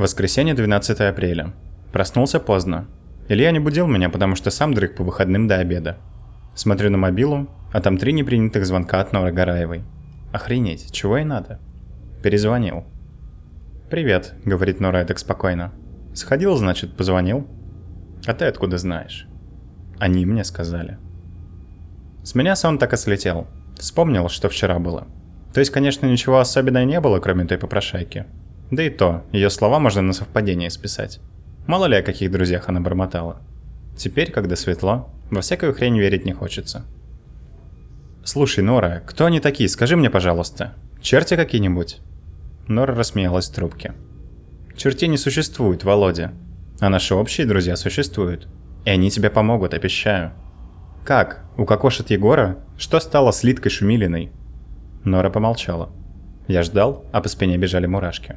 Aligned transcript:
Воскресенье, 0.00 0.54
12 0.54 0.98
апреля. 1.00 1.52
Проснулся 1.92 2.40
поздно. 2.40 2.86
Илья 3.28 3.50
не 3.50 3.58
будил 3.58 3.86
меня, 3.86 4.08
потому 4.08 4.34
что 4.34 4.50
сам 4.50 4.72
дрых 4.72 4.94
по 4.94 5.04
выходным 5.04 5.46
до 5.46 5.58
обеда. 5.58 5.98
Смотрю 6.54 6.88
на 6.88 6.96
мобилу, 6.96 7.50
а 7.70 7.82
там 7.82 7.98
три 7.98 8.14
непринятых 8.14 8.64
звонка 8.64 9.00
от 9.00 9.12
Норы 9.12 9.30
Гараевой. 9.30 9.84
Охренеть, 10.32 10.90
чего 10.90 11.18
и 11.18 11.24
надо. 11.24 11.60
Перезвонил. 12.22 12.84
«Привет»,— 13.90 14.32
говорит 14.46 14.80
Нора 14.80 15.04
так 15.04 15.18
спокойно. 15.18 15.74
«Сходил, 16.14 16.56
значит, 16.56 16.96
позвонил?» 16.96 17.46
«А 18.24 18.32
ты 18.32 18.46
откуда 18.46 18.78
знаешь?» 18.78 19.28
«Они 19.98 20.24
мне 20.24 20.44
сказали». 20.44 20.96
С 22.22 22.34
меня 22.34 22.56
сон 22.56 22.78
так 22.78 22.94
и 22.94 22.96
слетел. 22.96 23.48
Вспомнил, 23.76 24.30
что 24.30 24.48
вчера 24.48 24.78
было. 24.78 25.08
То 25.52 25.60
есть, 25.60 25.72
конечно, 25.72 26.06
ничего 26.06 26.38
особенного 26.38 26.84
не 26.84 27.00
было, 27.00 27.20
кроме 27.20 27.44
той 27.44 27.58
попрошайки. 27.58 28.24
Да 28.70 28.82
и 28.82 28.90
то, 28.90 29.24
ее 29.32 29.50
слова 29.50 29.78
можно 29.78 30.02
на 30.02 30.12
совпадение 30.12 30.70
списать. 30.70 31.20
Мало 31.66 31.86
ли 31.86 31.96
о 31.96 32.02
каких 32.02 32.30
друзьях 32.30 32.68
она 32.68 32.80
бормотала. 32.80 33.40
Теперь, 33.96 34.30
когда 34.30 34.56
светло, 34.56 35.08
во 35.30 35.40
всякую 35.40 35.74
хрень 35.74 35.98
верить 35.98 36.24
не 36.24 36.32
хочется. 36.32 36.84
«Слушай, 38.24 38.62
Нора, 38.62 39.02
кто 39.06 39.26
они 39.26 39.40
такие, 39.40 39.68
скажи 39.68 39.96
мне, 39.96 40.10
пожалуйста. 40.10 40.74
Черти 41.00 41.36
какие-нибудь?» 41.36 42.00
Нора 42.68 42.94
рассмеялась 42.94 43.48
в 43.48 43.54
трубке. 43.54 43.94
«Чертей 44.76 45.08
не 45.08 45.16
существует, 45.16 45.84
Володя. 45.84 46.32
А 46.80 46.88
наши 46.88 47.14
общие 47.14 47.46
друзья 47.46 47.76
существуют. 47.76 48.46
И 48.84 48.90
они 48.90 49.10
тебе 49.10 49.30
помогут, 49.30 49.74
обещаю». 49.74 50.32
«Как? 51.04 51.44
Укокошит 51.56 52.10
Егора? 52.10 52.58
Что 52.78 53.00
стало 53.00 53.30
с 53.30 53.42
Литкой 53.42 53.70
Шумилиной?» 53.70 54.30
Нора 55.04 55.30
помолчала. 55.30 55.90
Я 56.46 56.62
ждал, 56.62 57.04
а 57.12 57.20
по 57.20 57.28
спине 57.28 57.56
бежали 57.56 57.86
мурашки. 57.86 58.36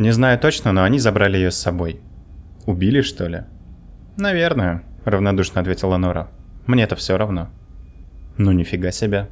Не 0.00 0.12
знаю 0.12 0.38
точно, 0.38 0.72
но 0.72 0.82
они 0.82 0.98
забрали 0.98 1.36
ее 1.36 1.50
с 1.50 1.58
собой. 1.58 2.00
Убили, 2.64 3.02
что 3.02 3.26
ли? 3.26 3.42
Наверное, 4.16 4.82
равнодушно 5.04 5.60
ответила 5.60 5.98
Нора. 5.98 6.30
Мне-то 6.66 6.96
все 6.96 7.18
равно. 7.18 7.50
Ну 8.38 8.50
нифига 8.52 8.92
себе. 8.92 9.28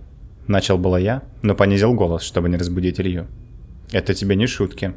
Начал 0.46 0.76
было 0.76 0.98
я, 0.98 1.22
но 1.40 1.54
понизил 1.54 1.94
голос, 1.94 2.20
чтобы 2.20 2.50
не 2.50 2.58
разбудить 2.58 3.00
Илью. 3.00 3.28
Это 3.92 4.12
тебе 4.12 4.36
не 4.36 4.46
шутки. 4.46 4.92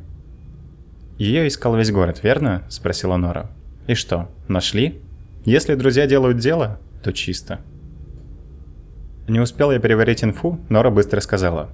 Ее 1.17 1.47
искал 1.47 1.77
весь 1.77 1.89
город, 1.89 2.19
верно? 2.21 2.63
Спросила 2.67 3.15
Нора. 3.15 3.49
И 3.87 3.93
что, 3.93 4.29
нашли? 4.49 5.01
Если 5.45 5.75
друзья 5.75 6.05
делают 6.05 6.39
дело, 6.39 6.81
то 7.01 7.13
чисто. 7.13 7.61
Не 9.29 9.39
успел 9.39 9.71
я 9.71 9.79
переварить 9.79 10.21
инфу, 10.21 10.59
Нора 10.67 10.89
быстро 10.89 11.21
сказала. 11.21 11.69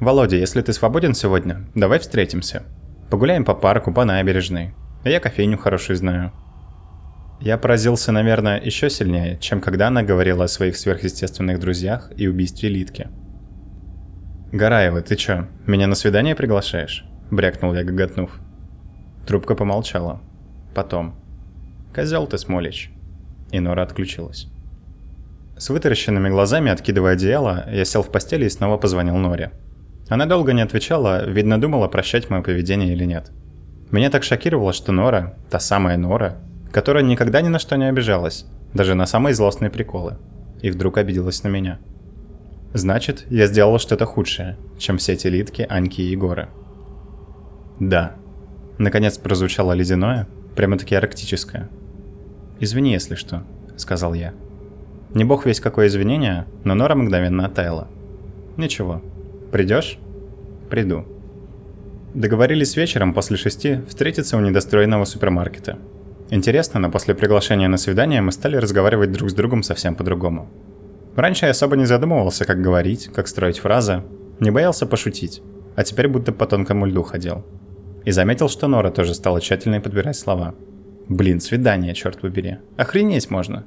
«Володя, 0.00 0.36
если 0.36 0.62
ты 0.62 0.72
свободен 0.72 1.12
сегодня, 1.12 1.66
давай 1.74 1.98
встретимся. 1.98 2.64
Погуляем 3.10 3.44
по 3.44 3.54
парку, 3.54 3.92
по 3.92 4.04
набережной. 4.04 4.74
А 5.04 5.08
я 5.08 5.20
кофейню 5.20 5.58
хорошую 5.58 5.96
знаю. 5.96 6.32
Я 7.40 7.58
поразился, 7.58 8.12
наверное, 8.12 8.60
еще 8.60 8.88
сильнее, 8.88 9.38
чем 9.38 9.60
когда 9.60 9.88
она 9.88 10.02
говорила 10.02 10.44
о 10.44 10.48
своих 10.48 10.76
сверхъестественных 10.76 11.60
друзьях 11.60 12.10
и 12.16 12.26
убийстве 12.26 12.68
Литки. 12.68 13.08
«Гараева, 14.52 15.02
ты 15.02 15.16
чё, 15.16 15.48
меня 15.66 15.86
на 15.86 15.94
свидание 15.94 16.34
приглашаешь?»– 16.34 17.04
брякнул 17.30 17.74
я, 17.74 17.84
гоготнув. 17.84 18.38
Трубка 19.26 19.54
помолчала. 19.54 20.20
Потом. 20.74 21.16
«Козёл 21.92 22.26
ты, 22.26 22.38
Смолич». 22.38 22.90
И 23.50 23.60
Нора 23.60 23.82
отключилась. 23.82 24.48
С 25.56 25.70
вытаращенными 25.70 26.28
глазами, 26.28 26.70
откидывая 26.70 27.12
одеяло, 27.12 27.66
я 27.70 27.84
сел 27.84 28.02
в 28.02 28.10
постели 28.10 28.46
и 28.46 28.50
снова 28.50 28.76
позвонил 28.76 29.16
Норе. 29.16 29.52
Она 30.08 30.26
долго 30.26 30.52
не 30.52 30.62
отвечала, 30.62 31.28
видно 31.28 31.60
думала, 31.60 31.88
прощать 31.88 32.28
мое 32.28 32.42
поведение 32.42 32.92
или 32.92 33.04
нет. 33.04 33.30
Меня 33.90 34.10
так 34.10 34.22
шокировало, 34.22 34.72
что 34.72 34.92
Нора, 34.92 35.34
та 35.50 35.58
самая 35.58 35.96
Нора, 35.96 36.38
которая 36.72 37.02
никогда 37.02 37.40
ни 37.40 37.48
на 37.48 37.58
что 37.58 37.76
не 37.76 37.88
обижалась, 37.88 38.46
даже 38.74 38.94
на 38.94 39.06
самые 39.06 39.34
злостные 39.34 39.70
приколы, 39.70 40.18
и 40.60 40.70
вдруг 40.70 40.98
обиделась 40.98 41.42
на 41.42 41.48
меня. 41.48 41.78
Значит, 42.74 43.24
я 43.30 43.46
сделал 43.46 43.78
что-то 43.78 44.04
худшее, 44.04 44.56
чем 44.78 44.98
все 44.98 45.12
эти 45.12 45.28
Литки, 45.28 45.64
Аньки 45.68 46.00
и 46.00 46.10
Егоры. 46.10 46.48
Да. 47.78 48.16
Наконец 48.78 49.16
прозвучало 49.16 49.72
ледяное, 49.72 50.26
прямо-таки 50.56 50.94
арктическое. 50.94 51.68
«Извини, 52.58 52.92
если 52.92 53.14
что»,— 53.14 53.44
сказал 53.76 54.14
я. 54.14 54.34
Не 55.14 55.24
бог 55.24 55.46
весь 55.46 55.60
какое 55.60 55.86
извинение, 55.86 56.46
но 56.64 56.74
Нора 56.74 56.96
мгновенно 56.96 57.46
оттаяла. 57.46 57.88
«Ничего, 58.56 59.02
Придешь? 59.54 59.98
Приду. 60.68 61.04
Договорились 62.12 62.74
вечером 62.74 63.14
после 63.14 63.36
шести 63.36 63.82
встретиться 63.86 64.36
у 64.36 64.40
недостроенного 64.40 65.04
супермаркета. 65.04 65.78
Интересно, 66.28 66.80
но 66.80 66.90
после 66.90 67.14
приглашения 67.14 67.68
на 67.68 67.76
свидание 67.76 68.20
мы 68.20 68.32
стали 68.32 68.56
разговаривать 68.56 69.12
друг 69.12 69.30
с 69.30 69.32
другом 69.32 69.62
совсем 69.62 69.94
по-другому. 69.94 70.50
Раньше 71.14 71.44
я 71.44 71.52
особо 71.52 71.76
не 71.76 71.84
задумывался, 71.84 72.44
как 72.44 72.60
говорить, 72.60 73.10
как 73.14 73.28
строить 73.28 73.60
фразы, 73.60 74.02
не 74.40 74.50
боялся 74.50 74.86
пошутить, 74.86 75.40
а 75.76 75.84
теперь 75.84 76.08
будто 76.08 76.32
по 76.32 76.46
тонкому 76.46 76.86
льду 76.86 77.04
ходил. 77.04 77.44
И 78.04 78.10
заметил, 78.10 78.48
что 78.48 78.66
Нора 78.66 78.90
тоже 78.90 79.14
стала 79.14 79.40
тщательно 79.40 79.80
подбирать 79.80 80.16
слова. 80.16 80.56
Блин, 81.08 81.38
свидание, 81.38 81.94
черт 81.94 82.20
побери. 82.20 82.56
Охренеть 82.76 83.30
можно. 83.30 83.64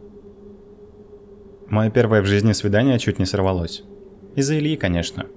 Мое 1.69 1.89
первое 1.91 2.21
в 2.21 2.25
жизни 2.25 2.51
свидание 2.51 2.99
чуть 2.99 3.19
не 3.19 3.25
сорвалось. 3.25 3.83
Из-за 4.35 4.59
Ильи, 4.59 4.75
конечно. 4.75 5.27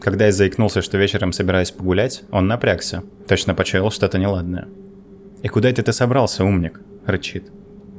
Когда 0.00 0.26
я 0.26 0.32
заикнулся, 0.32 0.80
что 0.80 0.96
вечером 0.96 1.32
собираюсь 1.32 1.72
погулять, 1.72 2.22
он 2.30 2.46
напрягся. 2.46 3.02
Точно 3.26 3.54
почуял 3.54 3.90
что-то 3.90 4.18
неладное. 4.18 4.68
«И 5.42 5.48
куда 5.48 5.70
это 5.70 5.82
ты 5.82 5.92
собрался, 5.92 6.44
умник?»– 6.44 6.80
рычит. 7.06 7.50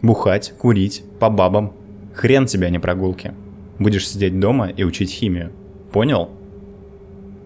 «Бухать, 0.02 0.54
курить, 0.58 1.04
по 1.20 1.30
бабам. 1.30 1.74
Хрен 2.14 2.46
тебя, 2.46 2.68
а 2.68 2.70
не 2.70 2.80
прогулки. 2.80 3.34
Будешь 3.80 4.08
сидеть 4.08 4.40
дома 4.40 4.70
и 4.70 4.84
учить 4.84 5.12
химию. 5.12 5.52
Понял?» 5.92 6.30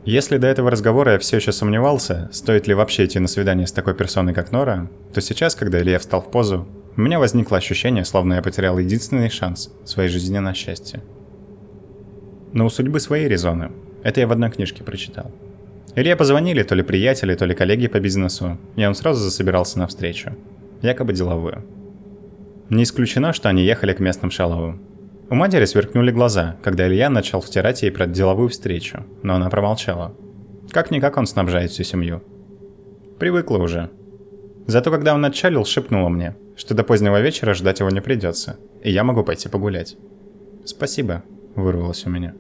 Если 0.06 0.38
до 0.38 0.48
этого 0.48 0.70
разговора 0.70 1.14
я 1.14 1.20
все 1.20 1.38
еще 1.38 1.52
сомневался, 1.52 2.30
стоит 2.34 2.68
ли 2.68 2.74
вообще 2.74 3.06
идти 3.06 3.20
на 3.20 3.28
свидание 3.28 3.66
с 3.66 3.72
такой 3.72 3.96
персоной, 3.96 4.34
как 4.34 4.52
Нора, 4.52 4.90
то 5.14 5.22
сейчас, 5.22 5.56
когда 5.56 5.82
Илья 5.82 5.98
встал 5.98 6.22
в 6.22 6.30
позу, 6.30 6.68
у 6.98 7.02
меня 7.02 7.20
возникло 7.20 7.58
ощущение, 7.58 8.04
словно 8.04 8.34
я 8.36 8.42
потерял 8.42 8.78
единственный 8.78 9.30
шанс 9.30 9.72
в 9.84 9.88
своей 9.88 10.10
жизни 10.10 10.40
на 10.40 10.54
счастье. 10.54 11.02
Но 12.52 12.66
у 12.66 12.70
судьбы 12.70 13.00
свои 13.00 13.28
резоны– 13.28 13.72
это 14.04 14.20
я 14.20 14.28
в 14.28 14.32
одной 14.32 14.52
книжке 14.52 14.84
прочитал. 14.84 15.32
Илье 15.96 16.16
позвонили 16.16 16.64
то 16.64 16.76
ли 16.76 16.84
приятели, 16.84 17.36
то 17.36 17.46
ли 17.46 17.54
коллеги 17.54 17.88
по 17.88 18.00
бизнесу, 18.00 18.58
и 18.76 18.86
он 18.86 18.96
сразу 18.96 19.24
засобирался 19.24 19.80
на 19.80 19.88
встречу. 19.88 20.32
Якобы 20.82 21.14
деловую. 21.14 21.64
Не 22.70 22.84
исключено, 22.84 23.34
что 23.34 23.50
они 23.50 23.64
ехали 23.64 23.94
к 23.94 24.00
местным 24.00 24.32
шаловым. 24.32 24.82
У 25.30 25.36
матери 25.36 25.66
сверкнули 25.66 26.12
глаза, 26.12 26.58
когда 26.64 26.88
Илья 26.88 27.10
начал 27.10 27.42
втирать 27.42 27.84
ей 27.84 27.92
про 27.92 28.08
деловую 28.08 28.50
встречу, 28.50 29.06
но 29.22 29.36
она 29.36 29.50
промолчала. 29.50 30.16
Как-никак 30.72 31.18
он 31.18 31.28
снабжает 31.28 31.72
всю 31.72 31.84
семью. 31.84 32.24
Привыкла 33.20 33.58
уже. 33.58 33.90
Зато 34.66 34.92
когда 34.92 35.14
он 35.14 35.24
отчалил, 35.26 35.66
шепнула 35.66 36.10
мне, 36.10 36.36
что 36.56 36.74
до 36.74 36.84
позднего 36.84 37.22
вечера 37.22 37.54
ждать 37.54 37.80
его 37.80 37.90
не 37.90 38.02
придется, 38.02 38.58
и 38.84 38.92
я 38.92 39.04
могу 39.04 39.24
пойти 39.24 39.50
погулять. 39.50 39.96
«Спасибо»,— 40.66 41.24
вырвалось 41.56 42.06
у 42.06 42.10
меня. 42.10 42.34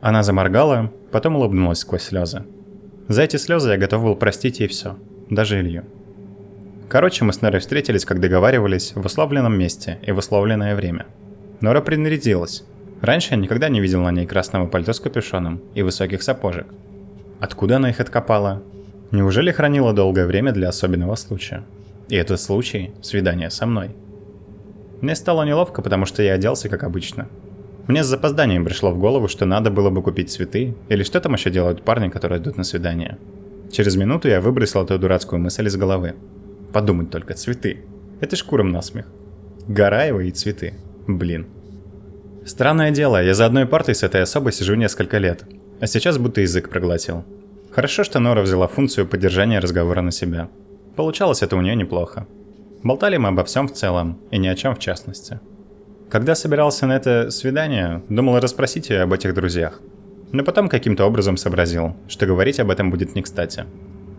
Она 0.00 0.22
заморгала, 0.22 0.90
потом 1.12 1.36
улыбнулась 1.36 1.80
сквозь 1.80 2.02
слезы. 2.02 2.44
За 3.08 3.22
эти 3.22 3.36
слезы 3.36 3.70
я 3.70 3.76
готов 3.76 4.02
был 4.02 4.16
простить 4.16 4.60
ей 4.60 4.68
все, 4.68 4.96
даже 5.28 5.60
Илью. 5.60 5.84
Короче, 6.88 7.24
мы 7.24 7.32
с 7.32 7.42
Норой 7.42 7.60
встретились, 7.60 8.04
как 8.04 8.20
договаривались, 8.20 8.92
в 8.94 9.04
условленном 9.04 9.56
месте 9.58 9.98
и 10.02 10.12
в 10.12 10.18
условленное 10.18 10.74
время. 10.74 11.06
Нора 11.60 11.82
принарядилась. 11.82 12.64
Раньше 13.02 13.34
я 13.34 13.36
никогда 13.36 13.68
не 13.68 13.80
видел 13.80 14.00
на 14.02 14.10
ней 14.10 14.26
красного 14.26 14.66
пальто 14.66 14.92
с 14.92 15.00
капюшоном 15.00 15.60
и 15.74 15.82
высоких 15.82 16.22
сапожек. 16.22 16.66
Откуда 17.38 17.76
она 17.76 17.90
их 17.90 18.00
откопала? 18.00 18.62
Неужели 19.10 19.52
хранила 19.52 19.92
долгое 19.92 20.26
время 20.26 20.52
для 20.52 20.68
особенного 20.68 21.14
случая? 21.16 21.62
И 22.08 22.16
этот 22.16 22.40
случай– 22.40 22.92
свидание 23.02 23.50
со 23.50 23.66
мной. 23.66 23.90
Мне 25.00 25.14
стало 25.14 25.44
неловко, 25.44 25.82
потому 25.82 26.06
что 26.06 26.22
я 26.22 26.34
оделся 26.34 26.68
как 26.68 26.84
обычно– 26.84 27.28
мне 27.90 28.04
с 28.04 28.06
запозданием 28.06 28.64
пришло 28.64 28.92
в 28.92 28.98
голову, 28.98 29.26
что 29.26 29.46
надо 29.46 29.70
было 29.70 29.90
бы 29.90 30.02
купить 30.02 30.30
цветы, 30.30 30.76
или 30.88 31.02
что 31.02 31.20
там 31.20 31.34
еще 31.34 31.50
делают 31.50 31.82
парни, 31.82 32.08
которые 32.08 32.40
идут 32.40 32.56
на 32.56 32.64
свидание. 32.64 33.18
Через 33.72 33.96
минуту 33.96 34.28
я 34.28 34.40
выбросил 34.40 34.84
эту 34.84 34.98
дурацкую 34.98 35.40
мысль 35.40 35.66
из 35.66 35.76
головы. 35.76 36.14
Подумать 36.72 37.10
только, 37.10 37.34
цветы. 37.34 37.84
Это 38.20 38.36
ж 38.36 38.44
куром 38.44 38.70
насмех. 38.70 39.06
Гараева 39.66 40.20
и 40.20 40.30
цветы. 40.30 40.74
Блин. 41.08 41.46
Странное 42.46 42.90
дело, 42.90 43.22
я 43.22 43.34
за 43.34 43.46
одной 43.46 43.66
партой 43.66 43.94
с 43.94 44.02
этой 44.02 44.22
особой 44.22 44.52
сижу 44.52 44.74
несколько 44.74 45.18
лет, 45.18 45.44
а 45.80 45.86
сейчас 45.86 46.18
будто 46.18 46.40
язык 46.40 46.68
проглотил. 46.68 47.24
Хорошо, 47.72 48.04
что 48.04 48.20
Нора 48.20 48.42
взяла 48.42 48.68
функцию 48.68 49.06
поддержания 49.06 49.58
разговора 49.58 50.00
на 50.00 50.12
себя. 50.12 50.48
Получалось 50.96 51.42
это 51.42 51.56
у 51.56 51.60
нее 51.60 51.76
неплохо. 51.76 52.26
Болтали 52.82 53.16
мы 53.16 53.28
обо 53.28 53.44
всем 53.44 53.68
в 53.68 53.72
целом, 53.72 54.18
и 54.30 54.38
ни 54.38 54.48
о 54.48 54.54
чем 54.54 54.74
в 54.74 54.78
частности. 54.78 55.40
Когда 56.10 56.34
собирался 56.34 56.86
на 56.86 56.96
это 56.96 57.30
свидание, 57.30 58.02
думал 58.08 58.40
расспросить 58.40 58.90
ее 58.90 59.02
об 59.02 59.12
этих 59.12 59.32
друзьях. 59.32 59.80
Но 60.32 60.42
потом 60.42 60.68
каким-то 60.68 61.06
образом 61.06 61.36
сообразил, 61.36 61.94
что 62.08 62.26
говорить 62.26 62.58
об 62.58 62.70
этом 62.70 62.90
будет 62.90 63.14
не 63.14 63.22
кстати. 63.22 63.64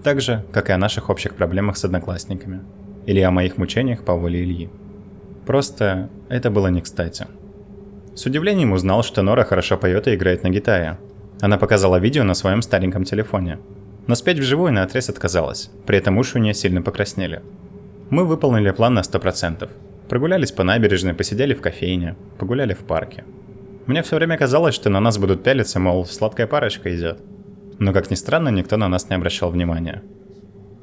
Так 0.02 0.22
же, 0.22 0.46
как 0.54 0.70
и 0.70 0.74
о 0.74 0.78
наших 0.78 1.10
общих 1.10 1.36
проблемах 1.36 1.76
с 1.76 1.84
одноклассниками. 1.84 2.62
Или 3.06 3.20
о 3.20 3.32
моих 3.32 3.58
мучениях 3.58 4.06
по 4.06 4.14
воле 4.14 4.42
Ильи. 4.42 4.70
Просто 5.46 6.10
это 6.30 6.50
было 6.50 6.68
не 6.68 6.80
кстати. 6.80 7.28
С 8.16 8.26
удивлением 8.26 8.72
узнал, 8.72 9.04
что 9.04 9.22
Нора 9.22 9.44
хорошо 9.44 9.76
поет 9.76 10.08
и 10.08 10.16
играет 10.16 10.44
на 10.44 10.50
гитаре. 10.50 10.98
Она 11.42 11.58
показала 11.58 11.98
видео 11.98 12.24
на 12.24 12.36
своем 12.36 12.62
стареньком 12.62 13.04
телефоне. 13.04 13.60
Но 14.08 14.16
спеть 14.16 14.40
вживую 14.40 14.72
на 14.72 14.84
отрез 14.84 15.10
отказалась, 15.10 15.70
при 15.86 15.98
этом 15.98 16.18
уши 16.18 16.38
у 16.38 16.42
нее 16.42 16.54
сильно 16.54 16.82
покраснели. 16.82 17.42
Мы 18.10 18.24
выполнили 18.24 18.72
план 18.72 18.94
на 18.94 19.02
100%. 19.02 19.70
Прогулялись 20.12 20.52
по 20.52 20.64
набережной, 20.66 21.14
посидели 21.14 21.54
в 21.54 21.62
кофейне, 21.62 22.18
погуляли 22.38 22.74
в 22.74 22.80
парке. 22.80 23.24
Мне 23.86 24.04
все 24.04 24.18
время 24.18 24.38
казалось, 24.38 24.76
что 24.76 24.90
на 24.90 25.00
нас 25.00 25.18
будут 25.18 25.42
пялиться, 25.42 25.80
мол, 25.80 26.06
сладкая 26.06 26.48
парочка 26.48 26.94
идет. 26.94 27.22
Но, 27.80 27.94
как 27.94 28.12
ни 28.12 28.16
странно, 28.16 28.50
никто 28.50 28.76
на 28.76 28.90
нас 28.90 29.10
не 29.10 29.16
обращал 29.16 29.52
внимания. 29.52 30.04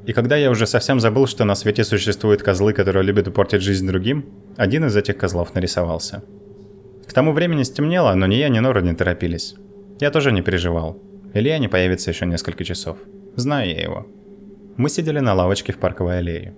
И 0.07 0.13
когда 0.13 0.35
я 0.35 0.49
уже 0.49 0.65
совсем 0.65 0.99
забыл, 0.99 1.27
что 1.27 1.45
на 1.45 1.53
свете 1.53 1.83
существуют 1.83 2.41
козлы, 2.41 2.73
которые 2.73 3.03
любят 3.03 3.31
портить 3.31 3.61
жизнь 3.61 3.85
другим, 3.85 4.25
один 4.57 4.85
из 4.85 4.97
этих 4.97 5.15
козлов 5.17 5.53
нарисовался. 5.53 6.23
К 7.07 7.13
тому 7.13 7.31
времени 7.31 7.61
стемнело, 7.61 8.15
но 8.15 8.25
ни 8.25 8.33
я, 8.33 8.49
ни 8.49 8.57
Нора 8.57 8.81
не 8.81 8.95
торопились. 8.95 9.53
Я 9.99 10.09
тоже 10.09 10.31
не 10.31 10.41
переживал. 10.41 11.03
Илья 11.35 11.59
не 11.59 11.67
появится 11.67 12.09
еще 12.09 12.25
несколько 12.25 12.63
часов. 12.63 12.97
Знаю 13.35 13.69
я 13.69 13.79
его. 13.79 14.07
Мы 14.77 14.89
сидели 14.89 15.19
на 15.19 15.35
лавочке 15.35 15.71
в 15.71 15.77
парковой 15.77 16.17
аллее. 16.17 16.55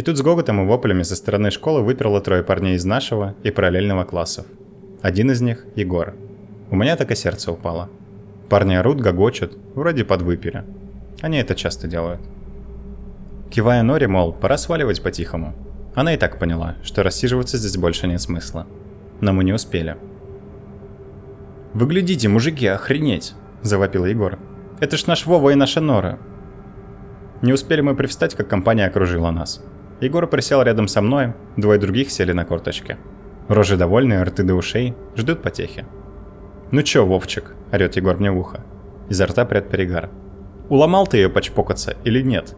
И 0.00 0.02
тут 0.02 0.16
с 0.16 0.22
гоготом 0.22 0.62
и 0.62 0.64
воплями 0.64 1.02
со 1.02 1.14
стороны 1.14 1.50
школы 1.50 1.82
выперло 1.82 2.22
трое 2.22 2.42
парней 2.42 2.76
из 2.76 2.86
нашего 2.86 3.34
и 3.42 3.50
параллельного 3.50 4.04
классов. 4.04 4.46
Один 5.02 5.30
из 5.30 5.42
них– 5.42 5.66
Егор. 5.76 6.14
У 6.70 6.76
меня 6.76 6.96
так 6.96 7.10
и 7.10 7.14
сердце 7.14 7.52
упало. 7.52 7.90
Парни 8.48 8.76
орут, 8.76 9.02
гогочут, 9.02 9.58
вроде 9.74 10.06
подвыпили. 10.06 10.64
Они 11.20 11.36
это 11.36 11.54
часто 11.54 11.86
делают. 11.86 12.22
Кивая 13.50 13.82
Норе, 13.82 14.08
мол, 14.08 14.32
пора 14.32 14.56
сваливать 14.56 15.02
по-тихому. 15.02 15.54
Она 15.94 16.14
и 16.14 16.16
так 16.16 16.38
поняла, 16.38 16.76
что 16.82 17.02
рассиживаться 17.02 17.58
здесь 17.58 17.76
больше 17.76 18.06
нет 18.06 18.22
смысла. 18.22 18.66
Но 19.20 19.34
мы 19.34 19.44
не 19.44 19.52
успели. 19.52 19.98
«Вы 21.74 21.84
глядите, 21.84 22.26
мужики, 22.28 22.66
охренеть!»– 22.66 23.34
завопил 23.60 24.06
Егор. 24.06 24.38
«Это 24.80 24.96
ж 24.96 25.06
наш 25.06 25.26
Вова 25.26 25.50
и 25.50 25.56
наша 25.56 25.82
Нора!» 25.82 26.18
Не 27.42 27.52
успели 27.52 27.82
мы 27.82 27.94
привстать, 27.94 28.34
как 28.34 28.48
компания 28.48 28.86
окружила 28.86 29.30
нас. 29.30 29.62
Егор 30.00 30.26
присел 30.26 30.62
рядом 30.62 30.88
со 30.88 31.02
мной, 31.02 31.34
двое 31.56 31.78
других 31.78 32.10
сели 32.10 32.32
на 32.32 32.44
корточки. 32.44 32.96
Рожи 33.48 33.76
довольные, 33.76 34.22
рты 34.22 34.42
до 34.42 34.54
ушей, 34.54 34.94
ждут 35.14 35.42
потехи. 35.42 35.84
«Ну 36.70 36.82
чё, 36.82 37.04
Вовчик?»– 37.04 37.54
орёт 37.70 37.96
Егор 37.96 38.16
мне 38.16 38.30
в 38.30 38.38
ухо. 38.38 38.60
Изо 39.08 39.26
рта 39.26 39.44
прет 39.44 39.68
перегар. 39.68 40.08
«Уломал 40.68 41.06
ты 41.06 41.18
ее 41.18 41.28
почпокаться 41.28 41.96
или 42.04 42.22
нет?» 42.22 42.54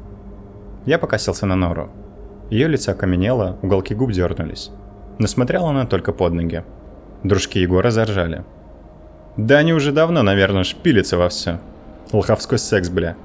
Я 0.84 0.98
покосился 0.98 1.46
на 1.46 1.56
Нору. 1.56 1.90
Ее 2.50 2.68
лицо 2.68 2.92
окаменело, 2.92 3.58
уголки 3.62 3.94
губ 3.94 4.12
дернулись. 4.12 4.70
Но 5.18 5.26
смотрела 5.26 5.70
она 5.70 5.86
только 5.86 6.12
под 6.12 6.34
ноги. 6.34 6.62
Дружки 7.22 7.58
Егора 7.58 7.90
заржали. 7.90 8.44
«Да 9.36 9.58
они 9.58 9.72
уже 9.72 9.92
давно, 9.92 10.22
наверное, 10.22 10.64
шпилятся 10.64 11.16
во 11.16 11.28
все. 11.28 11.58
Лоховской 12.12 12.58
секс, 12.58 12.90
бля. 12.90 13.16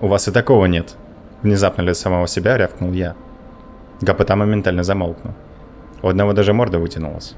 У 0.00 0.06
вас 0.06 0.28
и 0.28 0.30
такого 0.30 0.66
нет». 0.66 0.96
Внезапно 1.42 1.82
для 1.82 1.94
самого 1.94 2.28
себя 2.28 2.56
рявкнул 2.56 2.92
я. 2.92 3.16
Гопота 4.00 4.36
моментально 4.36 4.82
замолкнул. 4.82 5.34
У 6.02 6.08
одного 6.08 6.32
даже 6.32 6.52
морда 6.52 6.78
вытянулась. 6.78 7.34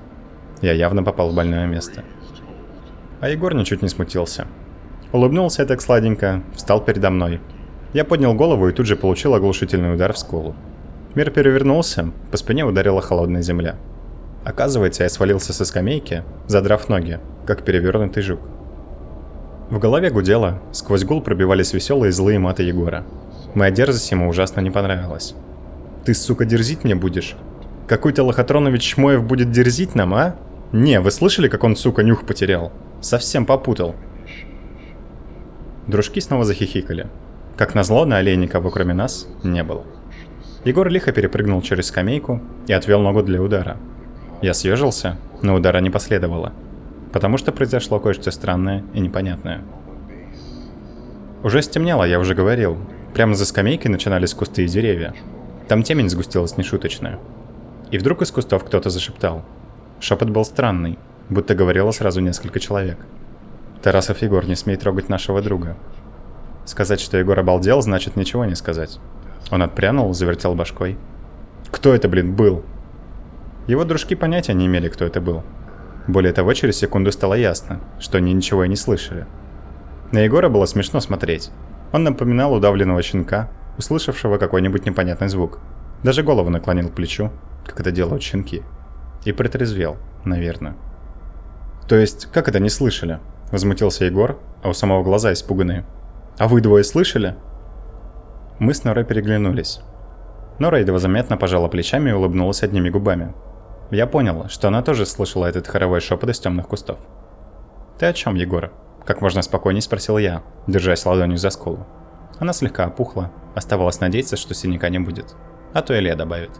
Я 0.60 0.72
явно 0.72 1.02
попал 1.02 1.30
в 1.30 1.34
больное 1.34 1.66
место. 1.66 2.04
А 3.20 3.28
Егор 3.28 3.54
ничуть 3.54 3.82
не 3.82 3.88
смутился. 3.88 4.46
Улыбнулся 5.12 5.66
так 5.66 5.80
сладенько, 5.80 6.42
встал 6.54 6.80
передо 6.80 7.10
мной. 7.10 7.40
Я 7.92 8.04
поднял 8.04 8.34
голову 8.34 8.68
и 8.68 8.72
тут 8.72 8.86
же 8.86 8.96
получил 8.96 9.34
оглушительный 9.34 9.94
удар 9.94 10.12
в 10.12 10.18
скулу. 10.18 10.54
Мир 11.14 11.30
перевернулся, 11.30 12.10
по 12.30 12.36
спине 12.36 12.64
ударила 12.64 13.02
холодная 13.02 13.42
земля. 13.42 13.76
Оказывается, 14.44 15.02
я 15.02 15.08
свалился 15.08 15.52
со 15.52 15.64
скамейки, 15.64 16.22
задрав 16.46 16.88
ноги, 16.88 17.20
как 17.44 17.64
перевернутый 17.64 18.22
жук. 18.22 18.40
В 19.68 19.78
голове 19.78 20.10
гудело, 20.10 20.60
сквозь 20.72 21.04
гул 21.04 21.20
пробивались 21.20 21.72
веселые 21.72 22.12
злые 22.12 22.38
маты 22.38 22.62
Егора. 22.62 23.04
Моя 23.54 23.70
дерзость 23.70 24.10
ему 24.10 24.28
ужасно 24.28 24.60
не 24.60 24.70
понравилась. 24.70 25.34
«Ты, 26.04 26.14
сука, 26.14 26.44
дерзить 26.44 26.84
мне 26.84 26.94
будешь? 26.94 27.36
Какой-то 27.86 28.24
Лохотронович 28.24 28.94
Шмоев 28.94 29.24
будет 29.24 29.50
дерзить 29.50 29.94
нам, 29.94 30.14
а? 30.14 30.36
Не, 30.72 31.00
вы 31.00 31.10
слышали, 31.10 31.48
как 31.48 31.64
он, 31.64 31.76
сука, 31.76 32.02
нюх 32.02 32.26
потерял? 32.26 32.72
Совсем 33.00 33.46
попутал». 33.46 33.94
Дружки 35.86 36.20
снова 36.20 36.44
захихикали. 36.44 37.08
Как 37.56 37.74
назло, 37.74 38.04
на 38.04 38.18
аллее 38.18 38.36
никого 38.36 38.70
кроме 38.70 38.94
нас 38.94 39.28
не 39.42 39.62
было. 39.62 39.84
Егор 40.64 40.88
лихо 40.88 41.12
перепрыгнул 41.12 41.60
через 41.60 41.86
скамейку 41.86 42.40
и 42.66 42.72
отвел 42.72 43.00
ногу 43.00 43.22
для 43.22 43.42
удара. 43.42 43.76
Я 44.40 44.54
съежился, 44.54 45.18
но 45.42 45.54
удара 45.54 45.78
не 45.78 45.90
последовало, 45.90 46.52
потому 47.12 47.36
что 47.36 47.52
произошло 47.52 48.00
кое-что 48.00 48.30
странное 48.30 48.84
и 48.94 49.00
непонятное. 49.00 49.62
Уже 51.42 51.62
стемнело, 51.62 52.04
я 52.04 52.20
уже 52.20 52.34
говорил. 52.34 52.78
Прямо 53.14 53.34
за 53.34 53.44
скамейкой 53.44 53.90
начинались 53.90 54.34
кусты 54.34 54.64
и 54.64 54.68
деревья. 54.68 55.14
Там 55.68 55.82
темень 55.82 56.08
сгустилась 56.08 56.56
нешуточная. 56.56 57.18
И 57.90 57.98
вдруг 57.98 58.22
из 58.22 58.30
кустов 58.30 58.64
кто-то 58.64 58.90
зашептал. 58.90 59.44
Шепот 60.00 60.30
был 60.30 60.44
странный, 60.44 60.98
будто 61.28 61.54
говорило 61.54 61.90
сразу 61.90 62.20
несколько 62.20 62.58
человек. 62.60 62.98
Тарасов 63.82 64.22
Егор 64.22 64.44
не 64.46 64.56
смей 64.56 64.76
трогать 64.76 65.08
нашего 65.08 65.42
друга. 65.42 65.76
Сказать, 66.64 67.00
что 67.00 67.18
Егор 67.18 67.38
обалдел, 67.38 67.82
значит 67.82 68.16
ничего 68.16 68.44
не 68.44 68.54
сказать. 68.54 68.98
Он 69.50 69.62
отпрянул, 69.62 70.12
завертел 70.14 70.54
башкой. 70.54 70.96
Кто 71.70 71.94
это, 71.94 72.08
блин, 72.08 72.34
был? 72.34 72.64
Его 73.66 73.84
дружки 73.84 74.14
понятия 74.14 74.54
не 74.54 74.66
имели, 74.66 74.88
кто 74.88 75.04
это 75.04 75.20
был. 75.20 75.42
Более 76.06 76.32
того, 76.32 76.52
через 76.54 76.76
секунду 76.76 77.12
стало 77.12 77.34
ясно, 77.34 77.80
что 78.00 78.18
они 78.18 78.32
ничего 78.32 78.64
и 78.64 78.68
не 78.68 78.76
слышали. 78.76 79.26
На 80.10 80.18
Егора 80.18 80.48
было 80.48 80.66
смешно 80.66 81.00
смотреть. 81.00 81.50
Он 81.92 82.04
напоминал 82.04 82.52
удавленного 82.52 83.02
щенка, 83.02 83.50
услышавшего 83.78 84.38
какой-нибудь 84.38 84.86
непонятный 84.86 85.28
звук. 85.28 85.58
Даже 86.02 86.22
голову 86.22 86.50
наклонил 86.50 86.88
к 86.88 86.94
плечу, 86.94 87.30
как 87.66 87.80
это 87.80 87.90
делают 87.90 88.22
щенки. 88.22 88.62
И 89.24 89.32
протрезвел, 89.32 89.96
наверное. 90.24 90.74
«То 91.88 91.96
есть, 91.96 92.26
как 92.32 92.48
это 92.48 92.60
не 92.60 92.70
слышали?» 92.70 93.18
Возмутился 93.50 94.06
Егор, 94.06 94.38
а 94.62 94.70
у 94.70 94.72
самого 94.72 95.02
глаза 95.02 95.32
испуганные. 95.32 95.84
«А 96.38 96.48
вы 96.48 96.60
двое 96.60 96.84
слышали?» 96.84 97.36
Мы 98.58 98.74
с 98.74 98.84
Норой 98.84 99.04
переглянулись. 99.04 99.80
Нора 100.58 100.78
едва 100.78 100.98
заметно 100.98 101.36
пожала 101.36 101.68
плечами 101.68 102.10
и 102.10 102.12
улыбнулась 102.12 102.62
одними 102.62 102.88
губами. 102.90 103.34
Я 103.90 104.06
понял, 104.06 104.48
что 104.48 104.68
она 104.68 104.82
тоже 104.82 105.04
слышала 105.04 105.46
этот 105.46 105.66
хоровой 105.66 106.00
шепот 106.00 106.30
из 106.30 106.38
темных 106.38 106.68
кустов. 106.68 106.98
«Ты 107.98 108.06
о 108.06 108.12
чем, 108.12 108.36
Егор?» 108.36 108.70
Как 109.04 109.20
можно 109.20 109.42
спокойнее 109.42 109.82
спросил 109.82 110.16
я, 110.16 110.42
держась 110.66 111.04
ладонью 111.04 111.36
за 111.36 111.50
скулу. 111.50 111.86
Она 112.38 112.52
слегка 112.52 112.84
опухла, 112.84 113.30
оставалось 113.54 114.00
надеяться, 114.00 114.36
что 114.36 114.54
синяка 114.54 114.88
не 114.88 114.98
будет. 114.98 115.34
А 115.72 115.82
то 115.82 115.98
Илья 115.98 116.16
добавит. 116.16 116.50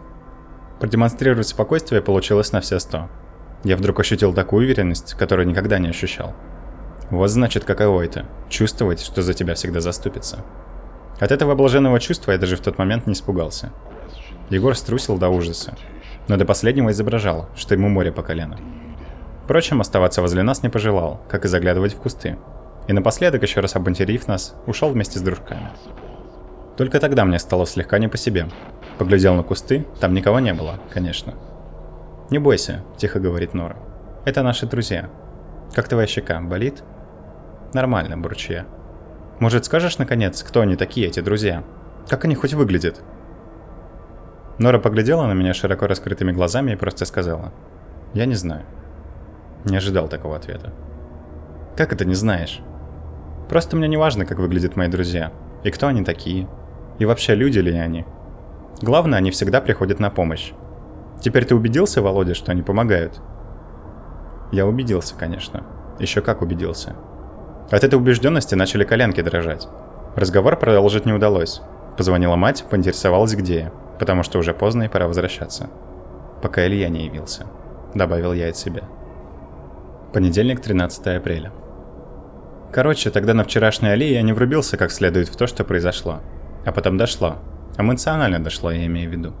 Продемонстрировать 0.79 1.47
спокойствие 1.47 2.01
получилось 2.01 2.51
на 2.51 2.61
все 2.61 2.79
сто. 2.79 3.09
Я 3.63 3.77
вдруг 3.77 3.99
ощутил 3.99 4.33
такую 4.33 4.65
уверенность, 4.65 5.13
которую 5.13 5.47
никогда 5.47 5.79
не 5.79 5.89
ощущал. 5.89 6.33
Вот 7.09 7.29
значит 7.29 7.63
каково 7.63 8.01
это– 8.01 8.25
чувствовать, 8.49 9.01
что 9.01 9.21
за 9.21 9.33
тебя 9.33 9.55
всегда 9.55 9.79
заступится. 9.79 10.43
От 11.19 11.31
этого 11.31 11.55
блаженного 11.55 11.99
чувства 11.99 12.31
я 12.31 12.37
даже 12.37 12.57
в 12.57 12.61
тот 12.61 12.77
момент 12.77 13.07
не 13.07 13.13
испугался. 13.13 13.71
Егор 14.49 14.75
струсил 14.75 15.17
до 15.17 15.29
ужаса, 15.29 15.75
но 16.27 16.37
до 16.37 16.45
последнего 16.45 16.91
изображал, 16.91 17.49
что 17.55 17.75
ему 17.75 17.87
море 17.87 18.11
по 18.11 18.23
колено. 18.23 18.59
Впрочем, 19.45 19.81
оставаться 19.81 20.21
возле 20.21 20.43
нас 20.43 20.63
не 20.63 20.69
пожелал, 20.69 21.21
как 21.29 21.45
и 21.45 21.47
заглядывать 21.47 21.93
в 21.93 21.97
кусты. 21.97 22.37
И 22.87 22.93
напоследок, 22.93 23.43
еще 23.43 23.59
раз 23.59 23.75
обматерив 23.75 24.27
нас, 24.27 24.55
ушел 24.67 24.89
вместе 24.89 25.19
с 25.19 25.21
дружками. 25.21 25.69
Только 26.77 26.99
тогда 26.99 27.23
мне 27.23 27.39
стало 27.39 27.65
слегка 27.65 27.99
не 27.99 28.07
по 28.07 28.17
себе. 28.17 28.47
Поглядел 28.97 29.35
на 29.35 29.43
кусты, 29.43 29.85
там 29.99 30.13
никого 30.13 30.39
не 30.39 30.53
было, 30.53 30.79
конечно. 30.91 31.33
«Не 32.29 32.39
бойся»,– 32.39 32.83
тихо 32.97 33.19
говорит 33.19 33.53
Нора. 33.53 33.75
«Это 34.25 34.43
наши 34.43 34.65
друзья. 34.65 35.09
Как 35.73 35.87
твоя 35.87 36.07
щека, 36.07 36.39
болит?» 36.41 36.83
«Нормально»,– 37.73 38.17
бурчу 38.19 38.53
я. 38.53 38.65
Может, 39.39 39.65
скажешь, 39.65 39.97
наконец, 39.97 40.41
кто 40.43 40.61
они 40.61 40.75
такие, 40.75 41.07
эти 41.07 41.19
друзья? 41.19 41.63
Как 42.07 42.25
они 42.25 42.35
хоть 42.35 42.53
выглядят?» 42.53 43.01
Нора 44.57 44.79
поглядела 44.79 45.25
на 45.25 45.33
меня 45.33 45.53
широко 45.53 45.87
раскрытыми 45.87 46.31
глазами 46.31 46.71
и 46.71 46.75
просто 46.77 47.05
сказала. 47.05 47.51
«Я 48.13 48.25
не 48.25 48.35
знаю». 48.35 48.63
Не 49.65 49.77
ожидал 49.77 50.07
такого 50.07 50.35
ответа. 50.35 50.71
«Как 51.75 51.91
это 51.91 52.05
не 52.05 52.13
знаешь?» 52.13 52.61
«Просто 53.49 53.75
мне 53.75 53.87
не 53.87 53.97
важно, 53.97 54.25
как 54.25 54.39
выглядят 54.39 54.75
мои 54.75 54.87
друзья. 54.87 55.31
И 55.63 55.71
кто 55.71 55.87
они 55.87 56.03
такие. 56.03 56.47
И 56.99 57.05
вообще, 57.05 57.35
люди 57.35 57.59
ли 57.59 57.71
они. 57.71 58.05
Главное, 58.81 59.19
они 59.19 59.31
всегда 59.31 59.61
приходят 59.61 59.99
на 59.99 60.09
помощь. 60.09 60.51
Теперь 61.21 61.45
ты 61.45 61.55
убедился, 61.55 62.01
Володя, 62.01 62.33
что 62.33 62.51
они 62.51 62.61
помогают?» 62.61 63.21
Я 64.51 64.67
убедился, 64.67 65.15
конечно. 65.15 65.63
Еще 65.99 66.21
как 66.21 66.41
убедился. 66.41 66.95
От 67.71 67.83
этой 67.83 67.95
убежденности 67.95 68.55
начали 68.55 68.83
коленки 68.83 69.21
дрожать. 69.21 69.67
Разговор 70.15 70.59
продолжить 70.59 71.05
не 71.05 71.13
удалось. 71.13 71.61
Позвонила 71.97 72.35
мать, 72.35 72.65
поинтересовалась, 72.69 73.35
где 73.35 73.59
я, 73.59 73.71
потому 73.99 74.23
что 74.23 74.37
уже 74.37 74.53
поздно 74.53 74.83
и 74.83 74.89
пора 74.89 75.07
возвращаться. 75.07 75.69
Пока 76.41 76.65
Илья 76.67 76.89
не 76.89 77.05
явился. 77.05 77.47
Добавил 77.95 78.33
я 78.33 78.49
от 78.49 78.57
себя. 78.57 78.83
Понедельник, 80.13 80.61
13 80.61 81.07
апреля. 81.17 81.51
Короче, 82.73 83.11
тогда 83.11 83.35
на 83.35 83.43
вчерашней 83.43 83.89
аллее 83.89 84.15
я 84.15 84.23
не 84.23 84.33
врубился 84.33 84.77
как 84.77 84.91
следует 84.91 85.27
в 85.27 85.35
то, 85.35 85.45
что 85.45 85.63
произошло. 85.63 86.21
А 86.65 86.71
потом 86.71 86.97
дошло. 86.97 87.35
Эмоционально 87.77 88.43
дошло, 88.43 88.71
я 88.71 88.87
имею 88.87 89.11
в 89.11 89.13
виду. 89.13 89.33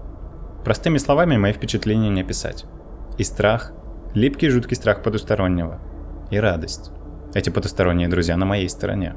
Простыми 0.63 0.99
словами 0.99 1.37
мои 1.37 1.51
впечатления 1.51 2.09
не 2.09 2.21
описать. 2.21 2.65
И 3.17 3.23
страх, 3.23 3.71
липкий 4.13 4.49
жуткий 4.49 4.75
страх 4.75 5.01
потустороннего. 5.01 5.79
И 6.29 6.37
радость. 6.37 6.91
Эти 7.33 7.49
потусторонние 7.49 8.07
друзья 8.07 8.37
на 8.37 8.45
моей 8.45 8.69
стороне. 8.69 9.15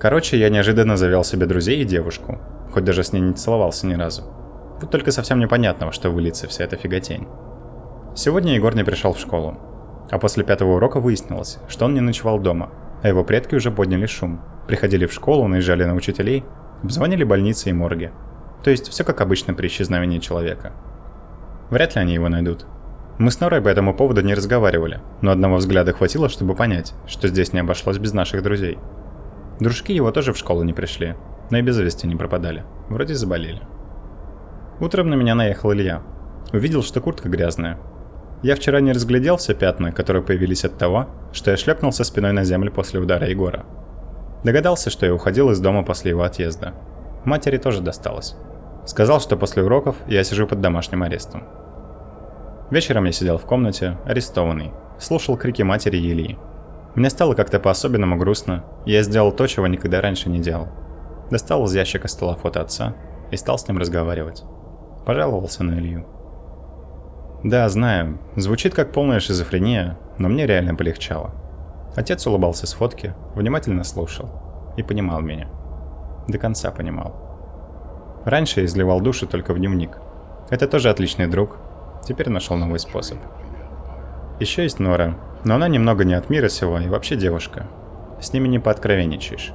Короче, 0.00 0.38
я 0.38 0.48
неожиданно 0.48 0.96
завел 0.96 1.22
себе 1.22 1.44
друзей 1.44 1.82
и 1.82 1.84
девушку, 1.84 2.40
хоть 2.72 2.84
даже 2.84 3.04
с 3.04 3.12
ней 3.12 3.20
не 3.20 3.34
целовался 3.34 3.86
ни 3.86 3.94
разу. 3.94 4.22
Вот 4.80 4.90
только 4.90 5.12
совсем 5.12 5.38
непонятного, 5.38 5.92
что 5.92 6.08
выльется 6.08 6.48
вся 6.48 6.64
эта 6.64 6.76
фиготень. 6.76 7.28
Сегодня 8.16 8.54
Егор 8.54 8.74
не 8.74 8.84
пришел 8.84 9.12
в 9.12 9.18
школу, 9.18 9.58
а 10.10 10.18
после 10.18 10.44
пятого 10.44 10.76
урока 10.76 10.98
выяснилось, 10.98 11.58
что 11.68 11.84
он 11.84 11.92
не 11.92 12.00
ночевал 12.00 12.38
дома, 12.38 12.70
а 13.04 13.08
его 13.08 13.22
предки 13.22 13.54
уже 13.54 13.70
подняли 13.70 14.06
шум. 14.06 14.40
Приходили 14.66 15.04
в 15.04 15.12
школу, 15.12 15.46
наезжали 15.46 15.84
на 15.84 15.94
учителей, 15.94 16.42
обзвонили 16.82 17.22
больницы 17.22 17.68
и 17.68 17.72
морги. 17.74 18.10
То 18.62 18.70
есть 18.70 18.88
все 18.88 19.04
как 19.04 19.20
обычно 19.20 19.52
при 19.52 19.66
исчезновении 19.66 20.20
человека. 20.20 20.72
Вряд 21.68 21.94
ли 21.94 22.00
они 22.00 22.14
его 22.14 22.30
найдут. 22.30 22.64
Мы 23.18 23.30
с 23.30 23.40
Норой 23.40 23.60
по 23.60 23.68
этому 23.68 23.92
поводу 23.94 24.22
не 24.22 24.32
разговаривали, 24.32 25.02
но 25.20 25.32
одного 25.32 25.56
взгляда 25.56 25.92
хватило, 25.92 26.30
чтобы 26.30 26.54
понять, 26.54 26.94
что 27.06 27.28
здесь 27.28 27.52
не 27.52 27.60
обошлось 27.60 27.98
без 27.98 28.14
наших 28.14 28.42
друзей. 28.42 28.78
Дружки 29.60 29.92
его 29.92 30.10
тоже 30.10 30.32
в 30.32 30.38
школу 30.38 30.62
не 30.62 30.72
пришли, 30.72 31.14
но 31.50 31.58
и 31.58 31.62
без 31.62 31.78
вести 31.78 32.06
не 32.06 32.16
пропадали. 32.16 32.64
Вроде 32.88 33.14
заболели. 33.14 33.60
Утром 34.80 35.10
на 35.10 35.14
меня 35.14 35.34
наехал 35.34 35.74
Илья. 35.74 36.02
Увидел, 36.54 36.82
что 36.82 37.02
куртка 37.02 37.28
грязная, 37.28 37.78
я 38.44 38.56
вчера 38.56 38.80
не 38.80 38.92
разглядел 38.92 39.38
все 39.38 39.54
пятна, 39.54 39.90
которые 39.90 40.22
появились 40.22 40.66
от 40.66 40.76
того, 40.76 41.08
что 41.32 41.50
я 41.50 41.56
шлепнулся 41.56 42.04
спиной 42.04 42.32
на 42.32 42.44
землю 42.44 42.70
после 42.70 43.00
удара 43.00 43.26
Егора. 43.26 43.64
Догадался, 44.44 44.90
что 44.90 45.06
я 45.06 45.14
уходил 45.14 45.50
из 45.50 45.60
дома 45.60 45.82
после 45.82 46.10
его 46.10 46.24
отъезда. 46.24 46.74
Матери 47.24 47.56
тоже 47.56 47.80
досталось. 47.80 48.36
Сказал, 48.84 49.18
что 49.20 49.38
после 49.38 49.62
уроков 49.62 49.96
я 50.06 50.22
сижу 50.24 50.46
под 50.46 50.60
домашним 50.60 51.02
арестом. 51.02 51.44
Вечером 52.70 53.06
я 53.06 53.12
сидел 53.12 53.38
в 53.38 53.46
комнате, 53.46 53.96
арестованный, 54.04 54.72
слушал 54.98 55.38
крики 55.38 55.62
матери 55.62 55.96
и. 55.96 56.36
Мне 56.96 57.08
стало 57.08 57.32
как-то 57.32 57.58
по-особенному 57.58 58.18
грустно, 58.18 58.62
и 58.84 58.92
я 58.92 59.02
сделал 59.02 59.32
то, 59.32 59.46
чего 59.46 59.66
никогда 59.68 60.02
раньше 60.02 60.28
не 60.28 60.38
делал. 60.38 60.68
Достал 61.30 61.64
из 61.64 61.74
ящика 61.74 62.08
стола 62.08 62.36
фото 62.36 62.60
отца 62.60 62.94
и 63.30 63.38
стал 63.38 63.56
с 63.56 63.66
ним 63.66 63.78
разговаривать. 63.78 64.42
Пожаловался 65.06 65.64
на 65.64 65.78
Илью. 65.78 66.04
Да, 67.44 67.68
знаю, 67.68 68.18
звучит 68.36 68.74
как 68.74 68.92
полная 68.92 69.20
шизофрения, 69.20 69.98
но 70.16 70.30
мне 70.30 70.46
реально 70.46 70.74
полегчало. 70.74 71.34
Отец 71.94 72.26
улыбался 72.26 72.66
с 72.66 72.72
фотки, 72.72 73.12
внимательно 73.34 73.84
слушал 73.84 74.30
и 74.78 74.82
понимал 74.82 75.20
меня. 75.20 75.48
До 76.26 76.38
конца 76.38 76.70
понимал. 76.70 77.14
Раньше 78.24 78.60
я 78.60 78.66
изливал 78.66 79.02
душу 79.02 79.26
только 79.26 79.52
в 79.52 79.58
дневник. 79.58 79.98
Это 80.48 80.66
тоже 80.66 80.88
отличный 80.88 81.26
друг, 81.26 81.58
теперь 82.02 82.30
нашел 82.30 82.56
новый 82.56 82.78
способ. 82.78 83.18
Еще 84.40 84.62
есть 84.62 84.80
Нора, 84.80 85.18
но 85.44 85.56
она 85.56 85.68
немного 85.68 86.04
не 86.04 86.14
от 86.14 86.30
мира 86.30 86.48
сего 86.48 86.78
и 86.78 86.88
вообще 86.88 87.14
девушка. 87.14 87.66
С 88.22 88.32
ними 88.32 88.48
не 88.48 88.58
пооткровенничаешь. 88.58 89.52